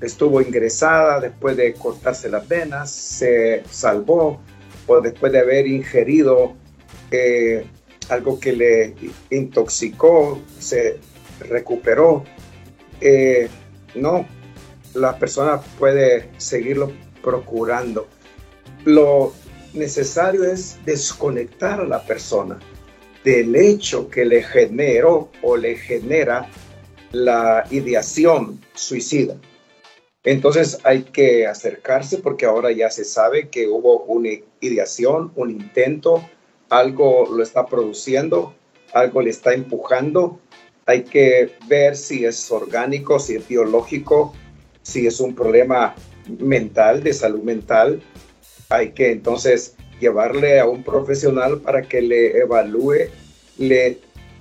estuvo 0.00 0.40
ingresada 0.40 1.20
después 1.20 1.56
de 1.56 1.74
cortarse 1.74 2.30
las 2.30 2.48
venas, 2.48 2.90
se 2.90 3.62
salvó, 3.70 4.40
o 4.86 5.00
después 5.00 5.32
de 5.32 5.40
haber 5.40 5.66
ingerido 5.66 6.54
eh, 7.10 7.66
algo 8.08 8.40
que 8.40 8.52
le 8.52 8.94
intoxicó, 9.30 10.40
se 10.58 10.98
recuperó. 11.40 12.24
Eh, 13.00 13.48
no, 13.94 14.26
la 14.94 15.18
persona 15.18 15.60
puede 15.78 16.30
seguirlo 16.38 16.90
procurando. 17.22 18.08
Lo 18.84 19.34
necesario 19.74 20.44
es 20.44 20.78
desconectar 20.84 21.80
a 21.80 21.84
la 21.84 22.02
persona 22.02 22.58
del 23.24 23.54
hecho 23.56 24.08
que 24.08 24.24
le 24.24 24.42
generó 24.42 25.30
o 25.42 25.56
le 25.56 25.76
genera 25.76 26.48
la 27.12 27.64
ideación 27.70 28.60
suicida. 28.74 29.36
Entonces 30.24 30.78
hay 30.84 31.02
que 31.04 31.46
acercarse 31.46 32.18
porque 32.18 32.46
ahora 32.46 32.72
ya 32.72 32.90
se 32.90 33.04
sabe 33.04 33.48
que 33.48 33.66
hubo 33.66 34.02
una 34.04 34.30
ideación, 34.60 35.32
un 35.36 35.50
intento, 35.50 36.22
algo 36.68 37.28
lo 37.34 37.42
está 37.42 37.66
produciendo, 37.66 38.54
algo 38.92 39.22
le 39.22 39.30
está 39.30 39.54
empujando. 39.54 40.38
Hay 40.86 41.04
que 41.04 41.52
ver 41.66 41.96
si 41.96 42.24
es 42.24 42.50
orgánico, 42.50 43.18
si 43.18 43.36
es 43.36 43.46
biológico, 43.46 44.34
si 44.82 45.06
es 45.06 45.20
un 45.20 45.34
problema 45.34 45.94
mental, 46.38 47.02
de 47.02 47.12
salud 47.12 47.42
mental. 47.42 48.02
Hay 48.70 48.90
que 48.90 49.12
entonces 49.12 49.74
llevarle 50.00 50.60
a 50.60 50.66
un 50.66 50.82
profesional 50.82 51.60
para 51.60 51.82
que 51.82 52.02
le 52.02 52.38
evalúe, 52.38 53.10
le 53.56 53.98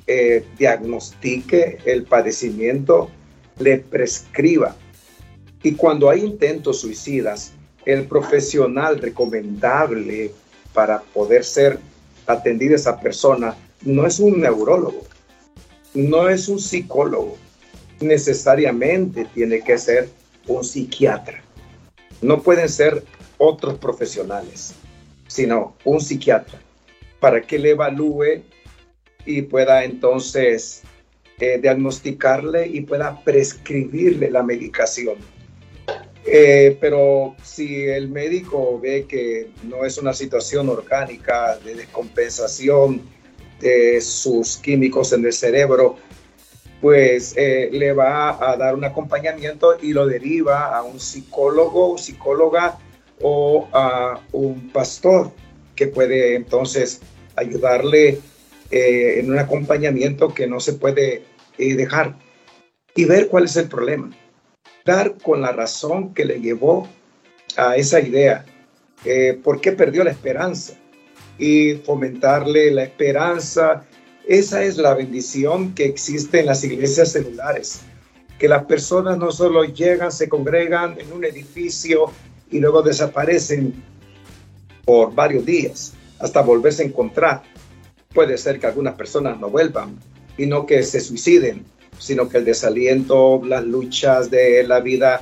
eh, 0.07 0.45
diagnostique 0.57 1.79
el 1.85 2.03
padecimiento, 2.03 3.09
le 3.59 3.77
prescriba. 3.77 4.75
Y 5.63 5.73
cuando 5.73 6.09
hay 6.09 6.23
intentos 6.23 6.81
suicidas, 6.81 7.53
el 7.85 8.05
profesional 8.05 8.99
recomendable 8.99 10.31
para 10.73 11.01
poder 11.01 11.43
ser 11.43 11.79
atendida 12.25 12.75
esa 12.75 12.99
persona 12.99 13.55
no 13.83 14.05
es 14.05 14.19
un 14.19 14.41
neurólogo, 14.41 15.03
no 15.93 16.29
es 16.29 16.49
un 16.49 16.59
psicólogo, 16.59 17.37
necesariamente 17.99 19.25
tiene 19.33 19.61
que 19.61 19.77
ser 19.77 20.09
un 20.47 20.63
psiquiatra. 20.63 21.41
No 22.21 22.41
pueden 22.41 22.69
ser 22.69 23.03
otros 23.37 23.77
profesionales, 23.77 24.73
sino 25.27 25.75
un 25.83 26.01
psiquiatra, 26.01 26.59
para 27.19 27.41
que 27.41 27.59
le 27.59 27.71
evalúe 27.71 28.43
y 29.25 29.41
pueda 29.43 29.83
entonces 29.83 30.83
eh, 31.39 31.59
diagnosticarle 31.61 32.67
y 32.67 32.81
pueda 32.81 33.21
prescribirle 33.23 34.31
la 34.31 34.43
medicación. 34.43 35.17
Eh, 36.25 36.77
pero 36.81 37.35
si 37.41 37.85
el 37.85 38.09
médico 38.09 38.79
ve 38.79 39.05
que 39.07 39.51
no 39.63 39.85
es 39.85 39.97
una 39.97 40.13
situación 40.13 40.67
orgánica 40.67 41.57
de 41.57 41.75
descompensación 41.75 43.01
de 43.61 44.01
sus 44.01 44.57
químicos 44.57 45.13
en 45.13 45.25
el 45.25 45.31
cerebro, 45.31 45.95
pues 46.81 47.33
eh, 47.37 47.69
le 47.71 47.93
va 47.93 48.51
a 48.51 48.57
dar 48.57 48.75
un 48.75 48.83
acompañamiento 48.83 49.77
y 49.81 49.93
lo 49.93 50.05
deriva 50.05 50.77
a 50.77 50.83
un 50.83 50.99
psicólogo, 50.99 51.97
psicóloga 51.97 52.77
o 53.21 53.67
a 53.73 54.21
un 54.31 54.69
pastor 54.69 55.31
que 55.75 55.87
puede 55.87 56.35
entonces 56.35 57.01
ayudarle 57.35 58.19
eh, 58.71 59.19
en 59.19 59.31
un 59.31 59.39
acompañamiento 59.39 60.33
que 60.33 60.47
no 60.47 60.59
se 60.59 60.73
puede 60.73 61.23
dejar 61.57 62.15
y 62.95 63.05
ver 63.05 63.27
cuál 63.27 63.45
es 63.45 63.55
el 63.55 63.67
problema 63.67 64.11
dar 64.87 65.17
con 65.21 65.41
la 65.41 65.51
razón 65.51 66.13
que 66.15 66.25
le 66.25 66.39
llevó 66.39 66.87
a 67.57 67.75
esa 67.75 67.99
idea, 67.99 68.45
eh, 69.05 69.39
por 69.43 69.61
qué 69.61 69.73
perdió 69.73 70.03
la 70.03 70.11
esperanza 70.11 70.73
y 71.37 71.73
fomentarle 71.73 72.71
la 72.71 72.83
esperanza. 72.83 73.85
Esa 74.25 74.63
es 74.63 74.77
la 74.77 74.95
bendición 74.95 75.75
que 75.75 75.85
existe 75.85 76.39
en 76.39 76.47
las 76.47 76.63
iglesias 76.63 77.11
celulares, 77.11 77.81
que 78.39 78.47
las 78.47 78.65
personas 78.65 79.17
no 79.17 79.31
solo 79.31 79.65
llegan, 79.65 80.11
se 80.11 80.29
congregan 80.29 80.97
en 80.99 81.11
un 81.11 81.25
edificio 81.25 82.11
y 82.51 82.59
luego 82.59 82.81
desaparecen 82.81 83.73
por 84.85 85.13
varios 85.13 85.45
días 85.45 85.93
hasta 86.19 86.41
volverse 86.41 86.83
a 86.83 86.85
encontrar. 86.85 87.43
Puede 88.13 88.37
ser 88.37 88.59
que 88.59 88.67
algunas 88.67 88.95
personas 88.95 89.39
no 89.39 89.49
vuelvan 89.49 89.97
y 90.37 90.45
no 90.45 90.65
que 90.65 90.83
se 90.83 90.99
suiciden, 90.99 91.65
sino 91.99 92.29
que 92.29 92.37
el 92.37 92.45
desaliento, 92.45 93.41
las 93.43 93.63
luchas 93.63 94.29
de 94.29 94.63
la 94.63 94.79
vida 94.79 95.21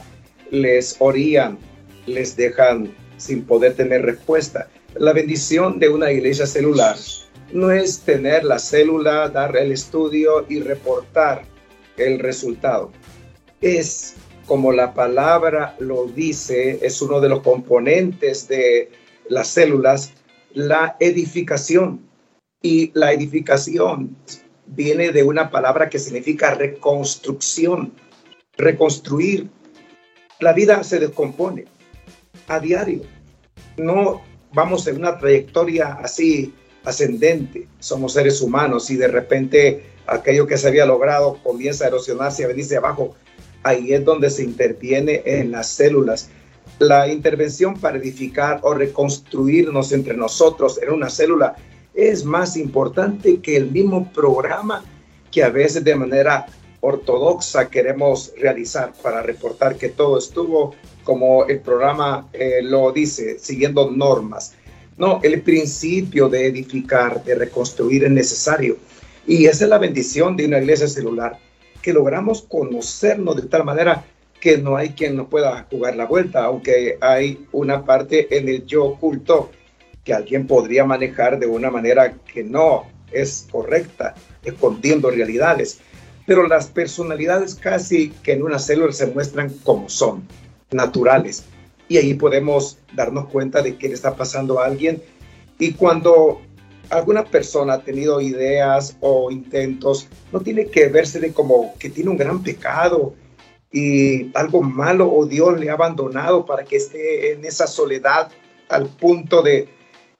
les 0.51 0.95
orían, 0.99 1.57
les 2.05 2.35
dejan 2.35 2.93
sin 3.17 3.43
poder 3.43 3.75
tener 3.75 4.03
respuesta. 4.03 4.67
La 4.95 5.13
bendición 5.13 5.79
de 5.79 5.89
una 5.89 6.11
iglesia 6.11 6.45
celular 6.45 6.95
no 7.51 7.71
es 7.71 7.99
tener 7.99 8.43
la 8.43 8.59
célula, 8.59 9.29
dar 9.29 9.55
el 9.57 9.71
estudio 9.71 10.45
y 10.47 10.59
reportar 10.59 11.43
el 11.97 12.19
resultado. 12.19 12.91
Es 13.61 14.15
como 14.45 14.71
la 14.71 14.93
palabra 14.93 15.75
lo 15.79 16.05
dice, 16.05 16.79
es 16.81 17.01
uno 17.01 17.19
de 17.19 17.29
los 17.29 17.41
componentes 17.41 18.47
de 18.47 18.91
las 19.27 19.47
células, 19.47 20.13
la 20.53 20.95
edificación. 20.99 22.01
Y 22.61 22.91
la 22.95 23.13
edificación 23.13 24.15
viene 24.65 25.11
de 25.11 25.23
una 25.23 25.51
palabra 25.51 25.89
que 25.89 25.99
significa 25.99 26.55
reconstrucción, 26.55 27.93
reconstruir. 28.57 29.49
La 30.39 30.53
vida 30.53 30.83
se 30.83 30.99
descompone 30.99 31.65
a 32.47 32.59
diario. 32.59 33.01
No 33.77 34.21
vamos 34.53 34.87
en 34.87 34.97
una 34.97 35.17
trayectoria 35.17 35.93
así 35.93 36.53
ascendente. 36.83 37.67
Somos 37.79 38.13
seres 38.13 38.41
humanos 38.41 38.89
y 38.89 38.95
de 38.95 39.07
repente 39.07 39.83
aquello 40.07 40.47
que 40.47 40.57
se 40.57 40.67
había 40.67 40.85
logrado 40.85 41.39
comienza 41.43 41.85
a 41.85 41.89
erosionarse 41.89 42.41
y 42.41 42.45
a 42.45 42.49
venirse 42.49 42.77
abajo. 42.77 43.15
Ahí 43.65 43.93
es 43.93 44.05
donde 44.05 44.29
se 44.29 44.43
interviene 44.43 45.23
en 45.25 45.49
las 45.49 45.67
células. 45.69 46.29
La 46.77 47.07
intervención 47.07 47.73
para 47.73 47.97
edificar 47.97 48.59
o 48.61 48.75
reconstruirnos 48.75 49.91
entre 49.91 50.15
nosotros 50.15 50.79
en 50.83 50.93
una 50.93 51.09
célula 51.09 51.55
es 51.95 52.23
más 52.23 52.57
importante 52.57 53.39
que 53.39 53.57
el 53.57 53.71
mismo 53.71 54.11
programa 54.13 54.85
que 55.31 55.43
a 55.43 55.49
veces 55.49 55.83
de 55.83 55.95
manera 55.95 56.45
ortodoxa 56.79 57.67
queremos 57.67 58.33
realizar 58.37 58.93
para 59.01 59.23
reportar 59.23 59.77
que 59.77 59.89
todo 59.89 60.19
estuvo 60.19 60.75
como 61.03 61.45
el 61.45 61.59
programa 61.59 62.29
eh, 62.33 62.59
lo 62.61 62.91
dice, 62.91 63.39
siguiendo 63.39 63.89
normas. 63.89 64.53
No, 64.95 65.19
el 65.23 65.41
principio 65.41 66.29
de 66.29 66.45
edificar, 66.45 67.23
de 67.23 67.33
reconstruir 67.33 68.03
es 68.03 68.11
necesario. 68.11 68.77
Y 69.25 69.47
esa 69.47 69.63
es 69.63 69.69
la 69.71 69.79
bendición 69.79 70.37
de 70.37 70.45
una 70.45 70.59
iglesia 70.59 70.87
celular, 70.87 71.39
que 71.85 71.93
logramos 71.93 72.41
conocernos 72.41 73.35
de 73.35 73.43
tal 73.43 73.63
manera 73.63 74.03
que 74.41 74.57
no 74.57 74.75
hay 74.75 74.89
quien 74.89 75.15
nos 75.15 75.27
pueda 75.27 75.67
jugar 75.69 75.95
la 75.95 76.07
vuelta, 76.07 76.43
aunque 76.43 76.97
hay 76.99 77.45
una 77.51 77.85
parte 77.85 78.35
en 78.35 78.49
el 78.49 78.65
yo 78.65 78.85
oculto 78.85 79.51
que 80.03 80.11
alguien 80.11 80.47
podría 80.47 80.83
manejar 80.83 81.37
de 81.37 81.45
una 81.45 81.69
manera 81.69 82.15
que 82.33 82.43
no 82.43 82.87
es 83.11 83.47
correcta, 83.51 84.15
escondiendo 84.43 85.11
realidades. 85.11 85.79
Pero 86.25 86.47
las 86.47 86.65
personalidades 86.69 87.53
casi 87.53 88.09
que 88.23 88.33
en 88.33 88.41
una 88.41 88.57
célula 88.57 88.91
se 88.91 89.05
muestran 89.05 89.51
como 89.63 89.87
son, 89.87 90.27
naturales. 90.71 91.43
Y 91.87 91.97
ahí 91.97 92.15
podemos 92.15 92.79
darnos 92.95 93.27
cuenta 93.27 93.61
de 93.61 93.75
qué 93.75 93.89
le 93.89 93.93
está 93.93 94.15
pasando 94.15 94.59
a 94.59 94.65
alguien. 94.65 95.03
Y 95.59 95.73
cuando 95.73 96.41
alguna 96.89 97.23
persona 97.23 97.73
ha 97.73 97.81
tenido 97.81 98.21
ideas 98.21 98.97
o 99.01 99.31
intentos, 99.31 100.07
no 100.31 100.39
tiene 100.39 100.67
que 100.67 100.87
verse 100.87 101.19
de 101.19 101.33
como 101.33 101.73
que 101.77 101.89
tiene 101.89 102.09
un 102.09 102.17
gran 102.17 102.43
pecado 102.43 103.13
y 103.71 104.31
algo 104.35 104.61
malo 104.61 105.11
o 105.11 105.25
Dios 105.25 105.59
le 105.59 105.69
ha 105.69 105.73
abandonado 105.73 106.45
para 106.45 106.63
que 106.63 106.77
esté 106.77 107.33
en 107.33 107.43
esa 107.43 107.67
soledad 107.67 108.29
al 108.69 108.87
punto 108.87 109.41
de 109.41 109.67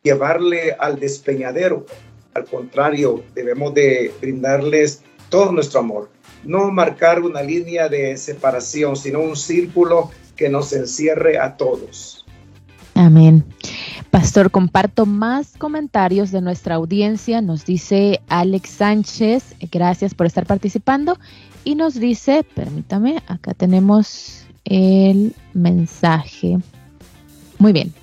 llevarle 0.04 0.76
al 0.78 1.00
despeñadero. 1.00 1.86
Al 2.34 2.46
contrario, 2.46 3.24
debemos 3.34 3.74
de 3.74 4.12
brindarles 4.20 5.04
todo 5.30 5.52
nuestro 5.52 5.80
amor. 5.80 6.10
No 6.44 6.70
marcar 6.70 7.22
una 7.22 7.42
línea 7.42 7.88
de 7.88 8.18
separación, 8.18 8.98
sino 8.98 9.22
un 9.22 9.38
círculo 9.38 10.12
que 10.36 10.50
nos 10.50 10.74
encierre 10.74 11.40
a 11.40 11.56
todos. 11.56 12.26
Amén. 12.94 13.45
Pastor, 14.16 14.50
comparto 14.50 15.06
más 15.06 15.58
comentarios 15.58 16.32
de 16.32 16.40
nuestra 16.40 16.76
audiencia. 16.76 17.42
Nos 17.42 17.66
dice 17.66 18.22
Alex 18.30 18.70
Sánchez, 18.70 19.56
gracias 19.70 20.14
por 20.14 20.26
estar 20.26 20.46
participando. 20.46 21.18
Y 21.66 21.76
nos 21.76 21.96
dice, 21.96 22.46
permítame, 22.56 23.22
acá 23.28 23.54
tenemos 23.54 24.46
el 24.64 25.36
mensaje. 25.54 26.60
Muy 27.60 27.74
bien. 27.74 27.94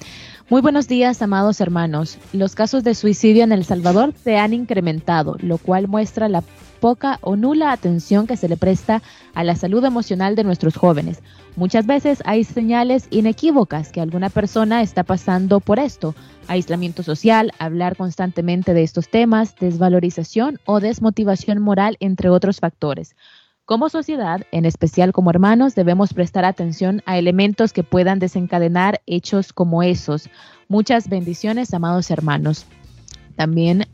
Muy 0.51 0.61
buenos 0.61 0.87
días, 0.87 1.23
amados 1.23 1.63
hermanos. 1.63 2.19
Los 2.35 2.55
casos 2.55 2.85
de 2.85 2.95
suicidio 2.95 3.43
en 3.43 3.53
El 3.53 3.65
Salvador 3.65 4.13
se 4.23 4.37
han 4.37 4.53
incrementado, 4.53 5.39
lo 5.41 5.57
cual 5.57 5.89
muestra 5.89 6.29
la 6.29 6.43
poca 6.83 7.21
o 7.23 7.37
nula 7.37 7.71
atención 7.71 8.27
que 8.27 8.37
se 8.37 8.49
le 8.49 8.57
presta 8.57 9.03
a 9.35 9.45
la 9.45 9.55
salud 9.55 9.85
emocional 9.85 10.35
de 10.35 10.43
nuestros 10.43 10.77
jóvenes. 10.77 11.23
Muchas 11.55 11.87
veces 11.87 12.23
hay 12.27 12.43
señales 12.43 13.07
inequívocas 13.11 13.93
que 13.93 14.01
alguna 14.01 14.31
persona 14.31 14.83
está 14.83 15.05
pasando 15.05 15.61
por 15.61 15.79
esto. 15.79 16.17
Aislamiento 16.49 17.05
social, 17.05 17.53
hablar 17.61 17.97
constantemente 17.97 18.75
de 18.75 18.83
estos 18.83 19.09
temas, 19.09 19.55
desvalorización 19.55 20.59
o 20.65 20.81
desmotivación 20.81 21.63
moral, 21.63 21.97
entre 22.01 22.31
otros 22.31 22.59
factores. 22.59 23.15
Como 23.65 23.89
sociedad, 23.89 24.41
en 24.51 24.65
especial 24.65 25.13
como 25.13 25.31
hermanos, 25.31 25.77
debemos 25.77 26.13
prestar 26.13 26.45
atención 26.45 27.01
a 27.07 27.17
elementos 27.17 27.73
que 27.73 27.85
puedan 27.85 28.19
desencadenar 28.19 29.01
hechos 29.07 29.53
como 29.53 29.85
esos. 29.85 30.29
Muchas 30.67 31.09
bendiciones, 31.09 31.73
amados 31.75 32.11
hermanos. 32.11 32.67
También 33.37 33.87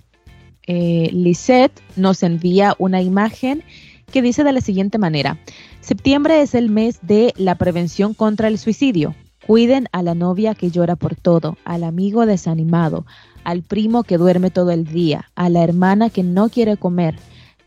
eh, 0.68 1.10
Lisette 1.12 1.82
nos 1.96 2.22
envía 2.22 2.76
una 2.78 3.02
imagen 3.02 3.64
que 4.12 4.22
dice 4.22 4.44
de 4.44 4.52
la 4.52 4.60
siguiente 4.60 4.98
manera, 4.98 5.38
septiembre 5.80 6.40
es 6.42 6.54
el 6.54 6.70
mes 6.70 7.00
de 7.02 7.34
la 7.36 7.56
prevención 7.56 8.14
contra 8.14 8.46
el 8.46 8.58
suicidio. 8.58 9.16
Cuiden 9.46 9.88
a 9.92 10.02
la 10.02 10.14
novia 10.14 10.54
que 10.54 10.70
llora 10.70 10.94
por 10.94 11.16
todo, 11.16 11.56
al 11.64 11.82
amigo 11.82 12.24
desanimado, 12.26 13.04
al 13.42 13.62
primo 13.62 14.04
que 14.04 14.18
duerme 14.18 14.50
todo 14.50 14.70
el 14.70 14.84
día, 14.84 15.30
a 15.34 15.48
la 15.48 15.64
hermana 15.64 16.10
que 16.10 16.22
no 16.22 16.50
quiere 16.50 16.76
comer, 16.76 17.16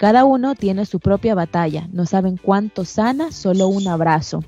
cada 0.01 0.25
uno 0.25 0.55
tiene 0.55 0.87
su 0.87 0.99
propia 0.99 1.35
batalla. 1.35 1.87
No 1.93 2.07
saben 2.07 2.35
cuánto 2.35 2.85
sana 2.85 3.31
solo 3.31 3.67
un 3.67 3.87
abrazo. 3.87 4.43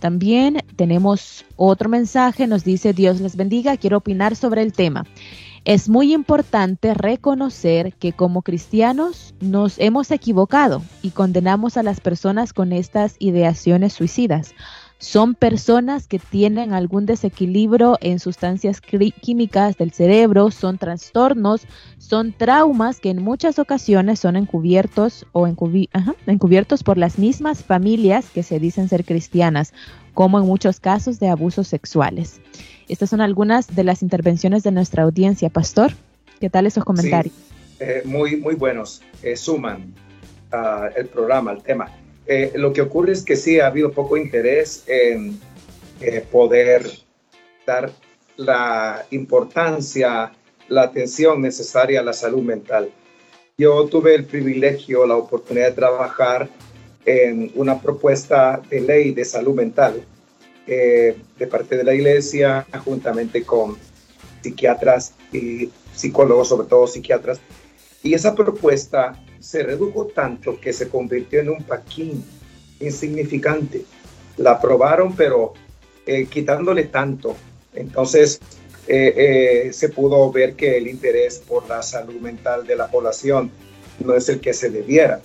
También 0.00 0.58
tenemos 0.76 1.46
otro 1.56 1.88
mensaje, 1.88 2.46
nos 2.46 2.62
dice 2.62 2.92
Dios 2.92 3.18
les 3.22 3.34
bendiga, 3.34 3.78
quiero 3.78 3.96
opinar 3.96 4.36
sobre 4.36 4.60
el 4.60 4.74
tema. 4.74 5.06
Es 5.64 5.88
muy 5.88 6.12
importante 6.12 6.92
reconocer 6.92 7.92
que 7.94 8.12
como 8.12 8.42
cristianos 8.42 9.32
nos 9.40 9.78
hemos 9.78 10.10
equivocado 10.10 10.82
y 11.02 11.10
condenamos 11.10 11.76
a 11.76 11.84
las 11.84 12.00
personas 12.00 12.52
con 12.52 12.72
estas 12.72 13.14
ideaciones 13.20 13.92
suicidas. 13.92 14.56
Son 14.98 15.36
personas 15.36 16.08
que 16.08 16.18
tienen 16.18 16.72
algún 16.72 17.06
desequilibrio 17.06 17.96
en 18.00 18.18
sustancias 18.18 18.80
químicas 18.80 19.76
del 19.76 19.92
cerebro, 19.92 20.50
son 20.50 20.78
trastornos, 20.78 21.62
son 21.96 22.32
traumas 22.32 22.98
que 22.98 23.10
en 23.10 23.22
muchas 23.22 23.60
ocasiones 23.60 24.18
son 24.18 24.34
encubiertos 24.34 25.26
o 25.30 25.46
encubiertos 25.46 26.82
por 26.82 26.98
las 26.98 27.18
mismas 27.20 27.62
familias 27.62 28.30
que 28.30 28.42
se 28.42 28.58
dicen 28.58 28.88
ser 28.88 29.04
cristianas, 29.04 29.74
como 30.12 30.40
en 30.40 30.46
muchos 30.46 30.80
casos 30.80 31.20
de 31.20 31.28
abusos 31.28 31.68
sexuales. 31.68 32.40
Estas 32.88 33.10
son 33.10 33.20
algunas 33.20 33.74
de 33.74 33.84
las 33.84 34.02
intervenciones 34.02 34.62
de 34.62 34.72
nuestra 34.72 35.04
audiencia. 35.04 35.50
Pastor, 35.50 35.92
¿qué 36.40 36.50
tal 36.50 36.66
esos 36.66 36.84
comentarios? 36.84 37.34
Eh, 37.80 38.02
muy, 38.04 38.36
muy 38.36 38.54
buenos. 38.54 39.02
Eh, 39.22 39.36
suman 39.36 39.94
uh, 40.52 40.86
el 40.96 41.06
programa, 41.06 41.52
el 41.52 41.62
tema. 41.62 41.90
Eh, 42.26 42.52
lo 42.54 42.72
que 42.72 42.82
ocurre 42.82 43.12
es 43.12 43.24
que 43.24 43.36
sí 43.36 43.60
ha 43.60 43.66
habido 43.66 43.92
poco 43.92 44.16
interés 44.16 44.84
en 44.86 45.38
poder 46.32 46.90
dar 47.64 47.92
la 48.36 49.04
importancia, 49.10 50.32
la 50.68 50.82
atención 50.82 51.40
necesaria 51.40 52.00
a 52.00 52.02
la 52.02 52.12
salud 52.12 52.42
mental. 52.42 52.90
Yo 53.56 53.86
tuve 53.86 54.16
el 54.16 54.24
privilegio, 54.24 55.06
la 55.06 55.14
oportunidad 55.14 55.68
de 55.68 55.74
trabajar 55.74 56.48
en 57.04 57.52
una 57.54 57.80
propuesta 57.80 58.60
de 58.68 58.80
ley 58.80 59.12
de 59.12 59.24
salud 59.24 59.54
mental 59.54 60.04
eh, 60.66 61.16
de 61.38 61.46
parte 61.46 61.76
de 61.76 61.84
la 61.84 61.94
iglesia, 61.94 62.66
juntamente 62.84 63.42
con 63.42 63.76
psiquiatras 64.42 65.14
y 65.32 65.70
psicólogos, 65.94 66.48
sobre 66.48 66.68
todo 66.68 66.86
psiquiatras. 66.86 67.40
Y 68.02 68.14
esa 68.14 68.34
propuesta 68.34 69.20
se 69.40 69.62
redujo 69.62 70.06
tanto 70.06 70.60
que 70.60 70.72
se 70.72 70.88
convirtió 70.88 71.40
en 71.40 71.50
un 71.50 71.62
paquín 71.62 72.24
insignificante. 72.80 73.84
La 74.36 74.52
aprobaron, 74.52 75.14
pero 75.14 75.54
eh, 76.06 76.26
quitándole 76.26 76.84
tanto. 76.84 77.36
Entonces, 77.74 78.40
eh, 78.88 79.70
se 79.72 79.88
pudo 79.88 80.30
ver 80.32 80.54
que 80.54 80.76
el 80.76 80.88
interés 80.88 81.38
por 81.38 81.68
la 81.68 81.82
salud 81.82 82.20
mental 82.20 82.66
de 82.66 82.76
la 82.76 82.88
población 82.88 83.50
no 84.00 84.14
es 84.14 84.28
el 84.28 84.40
que 84.40 84.52
se 84.52 84.70
debiera. 84.70 85.20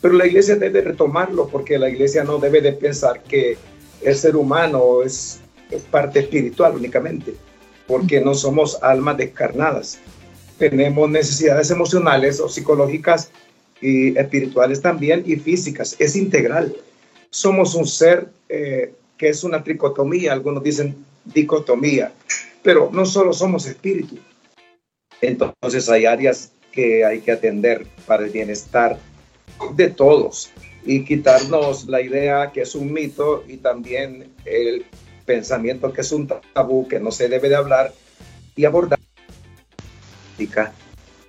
Pero 0.00 0.14
la 0.14 0.26
iglesia 0.26 0.56
debe 0.56 0.80
retomarlo 0.80 1.48
porque 1.48 1.78
la 1.78 1.88
iglesia 1.88 2.24
no 2.24 2.38
debe 2.38 2.60
de 2.60 2.72
pensar 2.72 3.22
que 3.22 3.56
el 4.04 4.16
ser 4.16 4.36
humano 4.36 5.02
es, 5.02 5.40
parte 5.90 6.20
espiritual 6.20 6.74
únicamente, 6.74 7.34
porque 7.86 8.20
no 8.20 8.34
somos 8.34 8.78
almas 8.82 9.16
descarnadas. 9.16 9.98
Tenemos 10.58 11.08
necesidades 11.08 11.70
emocionales 11.70 12.40
o 12.40 12.48
psicológicas 12.48 13.30
y 13.80 14.16
espirituales 14.18 14.82
también 14.82 15.22
y 15.26 15.36
físicas. 15.36 15.96
Es 15.98 16.14
integral. 16.14 16.76
Somos 17.30 17.74
un 17.74 17.86
ser 17.86 18.28
eh, 18.50 18.92
que 19.16 19.30
es 19.30 19.44
una 19.44 19.64
tricotomía, 19.64 20.32
algunos 20.34 20.62
dicen 20.62 20.94
dicotomía, 21.24 22.12
pero 22.62 22.90
no 22.92 23.06
solo 23.06 23.32
somos 23.32 23.66
espíritu. 23.66 24.18
Entonces 25.22 25.88
hay 25.88 26.04
áreas 26.04 26.52
que 26.70 27.04
hay 27.04 27.20
que 27.20 27.32
atender 27.32 27.86
para 28.06 28.24
el 28.24 28.30
bienestar 28.30 28.98
de 29.74 29.88
todos 29.88 30.50
y 30.84 31.04
quitarnos 31.04 31.86
la 31.86 32.00
idea 32.00 32.50
que 32.52 32.62
es 32.62 32.74
un 32.74 32.92
mito 32.92 33.44
y 33.46 33.58
también 33.58 34.32
el 34.44 34.84
pensamiento 35.24 35.92
que 35.92 36.00
es 36.00 36.12
un 36.12 36.26
tabú 36.26 36.88
que 36.88 36.98
no 36.98 37.10
se 37.10 37.28
debe 37.28 37.48
de 37.48 37.56
hablar 37.56 37.92
y 38.56 38.64
abordar. 38.64 38.98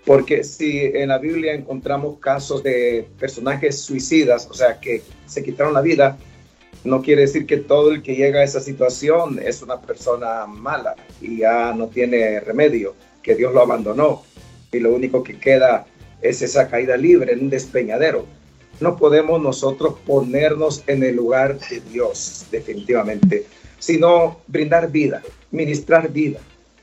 Porque 0.06 0.44
si 0.44 0.80
en 0.80 1.10
la 1.10 1.20
Biblia 1.20 1.54
encontramos 1.54 2.20
casos 2.20 2.64
de 2.64 3.08
personajes 3.20 3.80
suicidas, 3.80 4.48
o 4.50 4.54
sea, 4.54 4.80
que 4.80 5.04
se 5.28 5.44
quitaron 5.44 5.74
la 5.74 5.82
vida, 5.82 6.18
no 6.84 7.02
quiere 7.02 7.22
decir 7.22 7.46
que 7.46 7.58
todo 7.58 7.92
el 7.92 8.02
que 8.02 8.16
llega 8.16 8.40
a 8.40 8.44
esa 8.44 8.60
situación 8.60 9.40
es 9.42 9.62
una 9.62 9.80
persona 9.80 10.46
mala 10.48 10.96
y 11.22 11.38
ya 11.38 11.74
no 11.74 11.88
tiene 11.88 12.40
remedio, 12.42 12.96
que 13.22 13.36
Dios 13.36 13.54
lo 13.54 13.62
abandonó 13.62 14.24
y 14.72 14.80
lo 14.80 14.94
único 14.94 15.24
que 15.24 15.38
queda 15.38 15.86
es 16.22 16.42
esa 16.42 16.68
caída 16.68 16.98
libre 16.98 17.34
en 17.34 17.42
un 17.42 17.50
despeñadero 17.50 18.26
no 18.80 18.98
podemos 18.98 19.42
nosotros 19.42 19.96
ponernos 20.06 20.84
en 20.88 21.04
el 21.04 21.16
lugar 21.16 21.60
de 21.70 21.82
Dios, 21.92 22.46
definitivamente, 22.52 23.46
sino 23.80 24.40
brindar 24.48 24.92
vida, 24.92 25.22
ministrar 25.52 26.12
vida, 26.12 26.40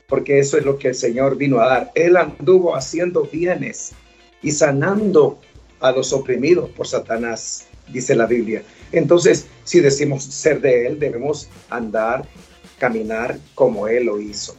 porque 0.07 0.39
eso 0.39 0.57
es 0.57 0.65
lo 0.65 0.77
que 0.77 0.89
el 0.89 0.95
Señor 0.95 1.35
vino 1.37 1.59
a 1.59 1.67
dar. 1.67 1.91
Él 1.95 2.17
anduvo 2.17 2.75
haciendo 2.75 3.23
bienes 3.31 3.93
y 4.41 4.51
sanando 4.51 5.39
a 5.79 5.91
los 5.91 6.13
oprimidos 6.13 6.69
por 6.69 6.87
Satanás, 6.87 7.67
dice 7.91 8.15
la 8.15 8.25
Biblia. 8.25 8.63
Entonces, 8.91 9.47
si 9.63 9.79
decimos 9.79 10.23
ser 10.23 10.61
de 10.61 10.87
Él, 10.87 10.99
debemos 10.99 11.49
andar, 11.69 12.25
caminar 12.77 13.37
como 13.55 13.87
Él 13.87 14.05
lo 14.05 14.19
hizo. 14.19 14.55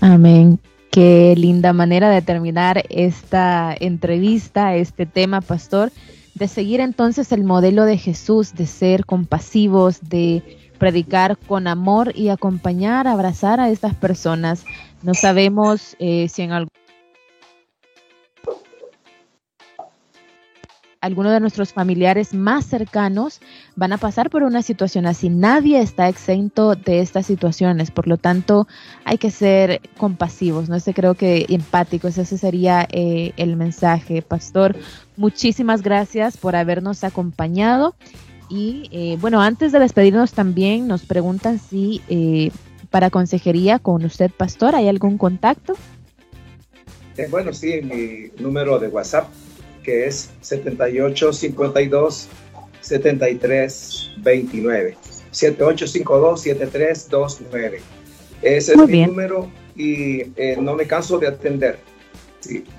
Amén. 0.00 0.58
Qué 0.96 1.34
linda 1.36 1.74
manera 1.74 2.08
de 2.08 2.22
terminar 2.22 2.82
esta 2.88 3.76
entrevista, 3.78 4.76
este 4.76 5.04
tema, 5.04 5.42
pastor, 5.42 5.92
de 6.32 6.48
seguir 6.48 6.80
entonces 6.80 7.32
el 7.32 7.44
modelo 7.44 7.84
de 7.84 7.98
Jesús, 7.98 8.54
de 8.54 8.64
ser 8.64 9.04
compasivos, 9.04 10.00
de 10.00 10.42
predicar 10.78 11.36
con 11.36 11.66
amor 11.66 12.12
y 12.16 12.30
acompañar, 12.30 13.06
abrazar 13.06 13.60
a 13.60 13.68
estas 13.68 13.94
personas. 13.94 14.64
No 15.02 15.12
sabemos 15.12 15.96
eh, 15.98 16.30
si 16.30 16.40
en 16.40 16.52
algún 16.52 16.70
algunos 21.06 21.32
de 21.32 21.38
nuestros 21.38 21.72
familiares 21.72 22.34
más 22.34 22.66
cercanos 22.66 23.40
van 23.76 23.92
a 23.92 23.96
pasar 23.96 24.28
por 24.28 24.42
una 24.42 24.60
situación 24.60 25.06
así. 25.06 25.28
Nadie 25.28 25.80
está 25.80 26.08
exento 26.08 26.74
de 26.74 26.98
estas 26.98 27.26
situaciones, 27.26 27.92
por 27.92 28.08
lo 28.08 28.16
tanto 28.16 28.66
hay 29.04 29.16
que 29.16 29.30
ser 29.30 29.80
compasivos, 29.96 30.68
no 30.68 30.80
sé, 30.80 30.94
creo 30.94 31.14
que 31.14 31.46
empáticos, 31.48 32.18
ese 32.18 32.36
sería 32.36 32.88
eh, 32.90 33.32
el 33.36 33.56
mensaje. 33.56 34.20
Pastor, 34.20 34.74
muchísimas 35.16 35.82
gracias 35.82 36.36
por 36.36 36.56
habernos 36.56 37.04
acompañado. 37.04 37.94
Y 38.48 38.88
eh, 38.90 39.16
bueno, 39.20 39.40
antes 39.40 39.70
de 39.70 39.78
despedirnos 39.78 40.32
también 40.32 40.88
nos 40.88 41.04
preguntan 41.04 41.60
si 41.60 42.02
eh, 42.08 42.50
para 42.90 43.10
consejería 43.10 43.78
con 43.78 44.04
usted, 44.04 44.32
pastor, 44.36 44.74
¿hay 44.74 44.88
algún 44.88 45.18
contacto? 45.18 45.74
bueno, 47.30 47.52
sí, 47.52 47.80
mi 47.82 48.42
número 48.42 48.78
de 48.78 48.88
WhatsApp 48.88 49.28
que 49.86 50.06
es 50.06 50.30
7852 50.42 52.28
7329. 52.80 54.96
7852 55.30 56.40
7329. 56.40 57.80
Ese 58.42 58.72
es 58.72 58.88
mi 58.88 59.06
número 59.06 59.50
y 59.76 60.22
eh, 60.36 60.56
no 60.60 60.74
me 60.74 60.86
canso 60.86 61.18
de 61.18 61.28
atender. 61.28 61.78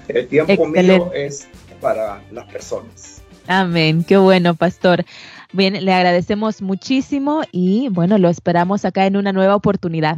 el 0.10 0.28
tiempo 0.28 0.67
mío 0.67 1.12
es 1.13 1.48
para 1.80 2.22
las 2.32 2.52
personas. 2.52 3.22
Amén, 3.48 4.04
qué 4.04 4.17
bueno, 4.17 4.56
pastor. 4.56 5.06
Bien, 5.54 5.86
le 5.86 5.93
agradecemos 5.93 6.62
muchísimo 6.62 7.43
y 7.54 7.88
bueno, 7.89 8.17
lo 8.17 8.28
esperamos 8.28 8.84
acá 8.84 9.06
en 9.06 9.15
una 9.15 9.32
nueva 9.32 9.56
oportunidad. 9.56 10.17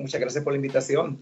Muchas 0.00 0.20
gracias 0.20 0.42
por 0.42 0.52
la 0.52 0.56
invitación. 0.56 1.20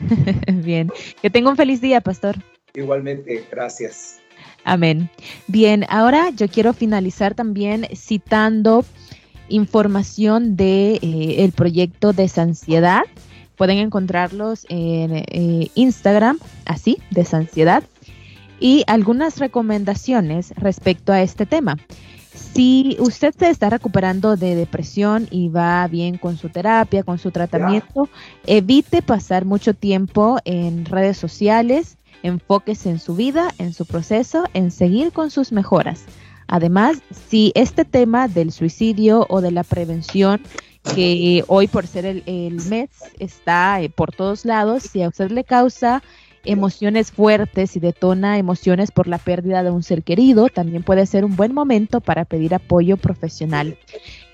Bien, 0.64 0.90
que 1.20 1.28
tenga 1.28 1.50
un 1.50 1.56
feliz 1.56 1.82
día, 1.82 2.00
pastor. 2.00 2.36
Igualmente, 2.74 3.44
gracias. 3.50 4.20
Amén. 4.64 5.08
Bien, 5.46 5.84
ahora 5.88 6.30
yo 6.30 6.48
quiero 6.48 6.72
finalizar 6.72 7.34
también 7.34 7.86
citando 7.94 8.84
información 9.48 10.56
de 10.56 10.94
eh, 10.96 11.44
el 11.44 11.52
proyecto 11.52 12.12
Desansiedad. 12.12 13.02
Pueden 13.56 13.78
encontrarlos 13.78 14.66
en 14.68 15.12
eh, 15.14 15.68
Instagram, 15.74 16.38
así, 16.64 16.98
Desansiedad, 17.10 17.84
y 18.58 18.82
algunas 18.88 19.38
recomendaciones 19.38 20.52
respecto 20.56 21.12
a 21.12 21.22
este 21.22 21.46
tema. 21.46 21.76
Si 22.34 22.96
usted 22.98 23.32
se 23.38 23.50
está 23.50 23.70
recuperando 23.70 24.36
de 24.36 24.56
depresión 24.56 25.28
y 25.30 25.48
va 25.48 25.86
bien 25.86 26.18
con 26.18 26.36
su 26.36 26.48
terapia, 26.48 27.04
con 27.04 27.18
su 27.18 27.30
tratamiento, 27.30 28.08
evite 28.46 29.02
pasar 29.02 29.44
mucho 29.44 29.74
tiempo 29.74 30.38
en 30.44 30.84
redes 30.84 31.16
sociales, 31.16 31.96
Enfóquese 32.24 32.90
en 32.90 32.98
su 32.98 33.14
vida, 33.14 33.54
en 33.58 33.72
su 33.72 33.86
proceso, 33.86 34.44
en 34.54 34.72
seguir 34.72 35.12
con 35.12 35.30
sus 35.30 35.52
mejoras. 35.52 36.06
Además, 36.48 37.02
si 37.28 37.52
este 37.54 37.84
tema 37.84 38.28
del 38.28 38.50
suicidio 38.50 39.26
o 39.28 39.40
de 39.40 39.50
la 39.50 39.62
prevención, 39.62 40.40
que 40.94 41.44
hoy 41.48 41.68
por 41.68 41.86
ser 41.86 42.04
el, 42.06 42.54
mes 42.68 42.90
está 43.18 43.80
eh, 43.80 43.90
por 43.90 44.12
todos 44.12 44.44
lados, 44.44 44.84
si 44.84 45.02
a 45.02 45.08
usted 45.08 45.30
le 45.30 45.44
causa 45.44 46.02
emociones 46.44 47.10
fuertes 47.12 47.76
y 47.76 47.80
detona 47.80 48.38
emociones 48.38 48.90
por 48.90 49.06
la 49.06 49.18
pérdida 49.18 49.62
de 49.62 49.70
un 49.70 49.82
ser 49.82 50.02
querido, 50.02 50.48
también 50.48 50.82
puede 50.82 51.06
ser 51.06 51.24
un 51.24 51.36
buen 51.36 51.54
momento 51.54 52.00
para 52.00 52.24
pedir 52.24 52.54
apoyo 52.54 52.96
profesional. 52.96 53.78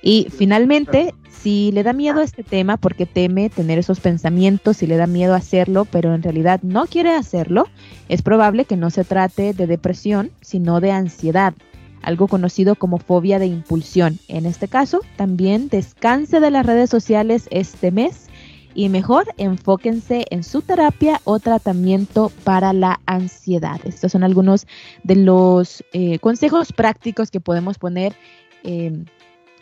Y 0.03 0.29
finalmente, 0.31 1.15
si 1.31 1.73
le 1.73 1.83
da 1.83 1.93
miedo 1.93 2.21
este 2.21 2.43
tema 2.43 2.77
porque 2.77 3.07
teme 3.07 3.51
tener 3.51 3.79
esos 3.79 4.01
pensamientos, 4.01 4.79
si 4.79 4.87
le 4.87 4.97
da 4.97 5.07
miedo 5.07 5.35
hacerlo, 5.35 5.85
pero 5.85 6.15
en 6.15 6.23
realidad 6.23 6.61
no 6.63 6.87
quiere 6.87 7.15
hacerlo, 7.15 7.67
es 8.09 8.23
probable 8.23 8.65
que 8.65 8.77
no 8.77 8.91
se 8.91 9.05
trate 9.05 9.53
de 9.53 9.67
depresión, 9.67 10.31
sino 10.41 10.81
de 10.81 10.93
ansiedad, 10.93 11.55
algo 12.03 12.29
conocido 12.29 12.77
como 12.77 12.99
fobia 12.99 13.39
de 13.39 13.47
impulsión. 13.47 14.19
En 14.29 14.47
este 14.47 14.69
caso, 14.69 15.01
también 15.17 15.69
descanse 15.69 16.41
de 16.41 16.51
las 16.51 16.65
redes 16.65 16.89
sociales 16.89 17.47
este 17.51 17.91
mes 17.91 18.29
y 18.75 18.89
mejor 18.89 19.27
enfóquense 19.37 20.27
en 20.31 20.45
su 20.45 20.63
terapia 20.63 21.21
o 21.25 21.41
tratamiento 21.41 22.31
para 22.45 22.73
la 22.73 23.01
ansiedad. 23.05 23.81
Estos 23.85 24.13
son 24.13 24.23
algunos 24.23 24.67
de 25.03 25.17
los 25.17 25.85
eh, 25.93 26.19
consejos 26.21 26.73
prácticos 26.73 27.31
que 27.31 27.41
podemos 27.41 27.79
poner 27.79 28.15
eh, 28.63 29.05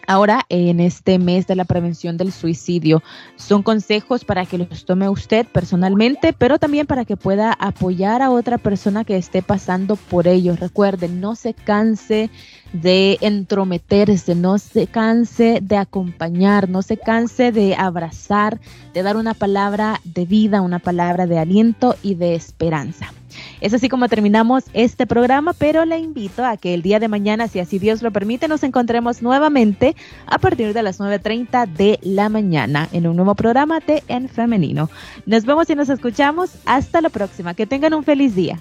ahora 0.08 0.44
en 0.48 0.80
este 0.80 1.18
mes 1.18 1.46
de 1.46 1.54
la 1.54 1.64
prevención 1.64 2.16
del 2.16 2.32
suicidio. 2.32 3.02
Son 3.36 3.62
consejos 3.62 4.24
para 4.24 4.46
que 4.46 4.58
los 4.58 4.84
tome 4.84 5.08
usted 5.08 5.46
personalmente, 5.46 6.32
pero 6.32 6.58
también 6.58 6.86
para 6.86 7.04
que 7.04 7.16
pueda 7.16 7.52
apoyar 7.52 8.22
a 8.22 8.30
otra 8.30 8.58
persona 8.58 9.04
que 9.04 9.16
esté 9.16 9.42
pasando 9.42 9.94
por 9.94 10.26
ello. 10.26 10.56
Recuerden, 10.56 11.20
no 11.20 11.36
se 11.36 11.54
canse 11.54 12.30
de 12.72 13.18
entrometerse, 13.20 14.34
no 14.34 14.58
se 14.58 14.86
canse 14.86 15.60
de 15.62 15.76
acompañar, 15.76 16.68
no 16.68 16.82
se 16.82 16.96
canse 16.96 17.52
de 17.52 17.74
abrazar, 17.74 18.60
de 18.92 19.02
dar 19.02 19.16
una 19.16 19.34
palabra 19.34 20.00
de 20.04 20.26
vida, 20.26 20.60
una 20.60 20.78
palabra 20.78 21.26
de 21.26 21.38
aliento 21.38 21.96
y 22.02 22.14
de 22.14 22.34
esperanza. 22.34 23.12
Es 23.60 23.74
así 23.74 23.88
como 23.88 24.08
terminamos 24.08 24.64
este 24.72 25.06
programa, 25.06 25.52
pero 25.52 25.84
le 25.84 25.98
invito 25.98 26.44
a 26.44 26.56
que 26.56 26.74
el 26.74 26.82
día 26.82 26.98
de 26.98 27.08
mañana, 27.08 27.48
si 27.48 27.60
así 27.60 27.78
Dios 27.78 28.02
lo 28.02 28.10
permite, 28.10 28.48
nos 28.48 28.62
encontremos 28.62 29.22
nuevamente 29.22 29.96
a 30.26 30.38
partir 30.38 30.72
de 30.74 30.82
las 30.82 31.00
9.30 31.00 31.68
de 31.68 31.98
la 32.02 32.28
mañana 32.28 32.88
en 32.92 33.06
un 33.06 33.16
nuevo 33.16 33.34
programa 33.34 33.80
de 33.80 34.02
En 34.08 34.28
Femenino. 34.28 34.90
Nos 35.26 35.44
vemos 35.44 35.68
y 35.70 35.74
nos 35.74 35.88
escuchamos. 35.88 36.50
Hasta 36.66 37.00
la 37.00 37.08
próxima. 37.08 37.54
Que 37.54 37.66
tengan 37.66 37.94
un 37.94 38.04
feliz 38.04 38.34
día. 38.34 38.60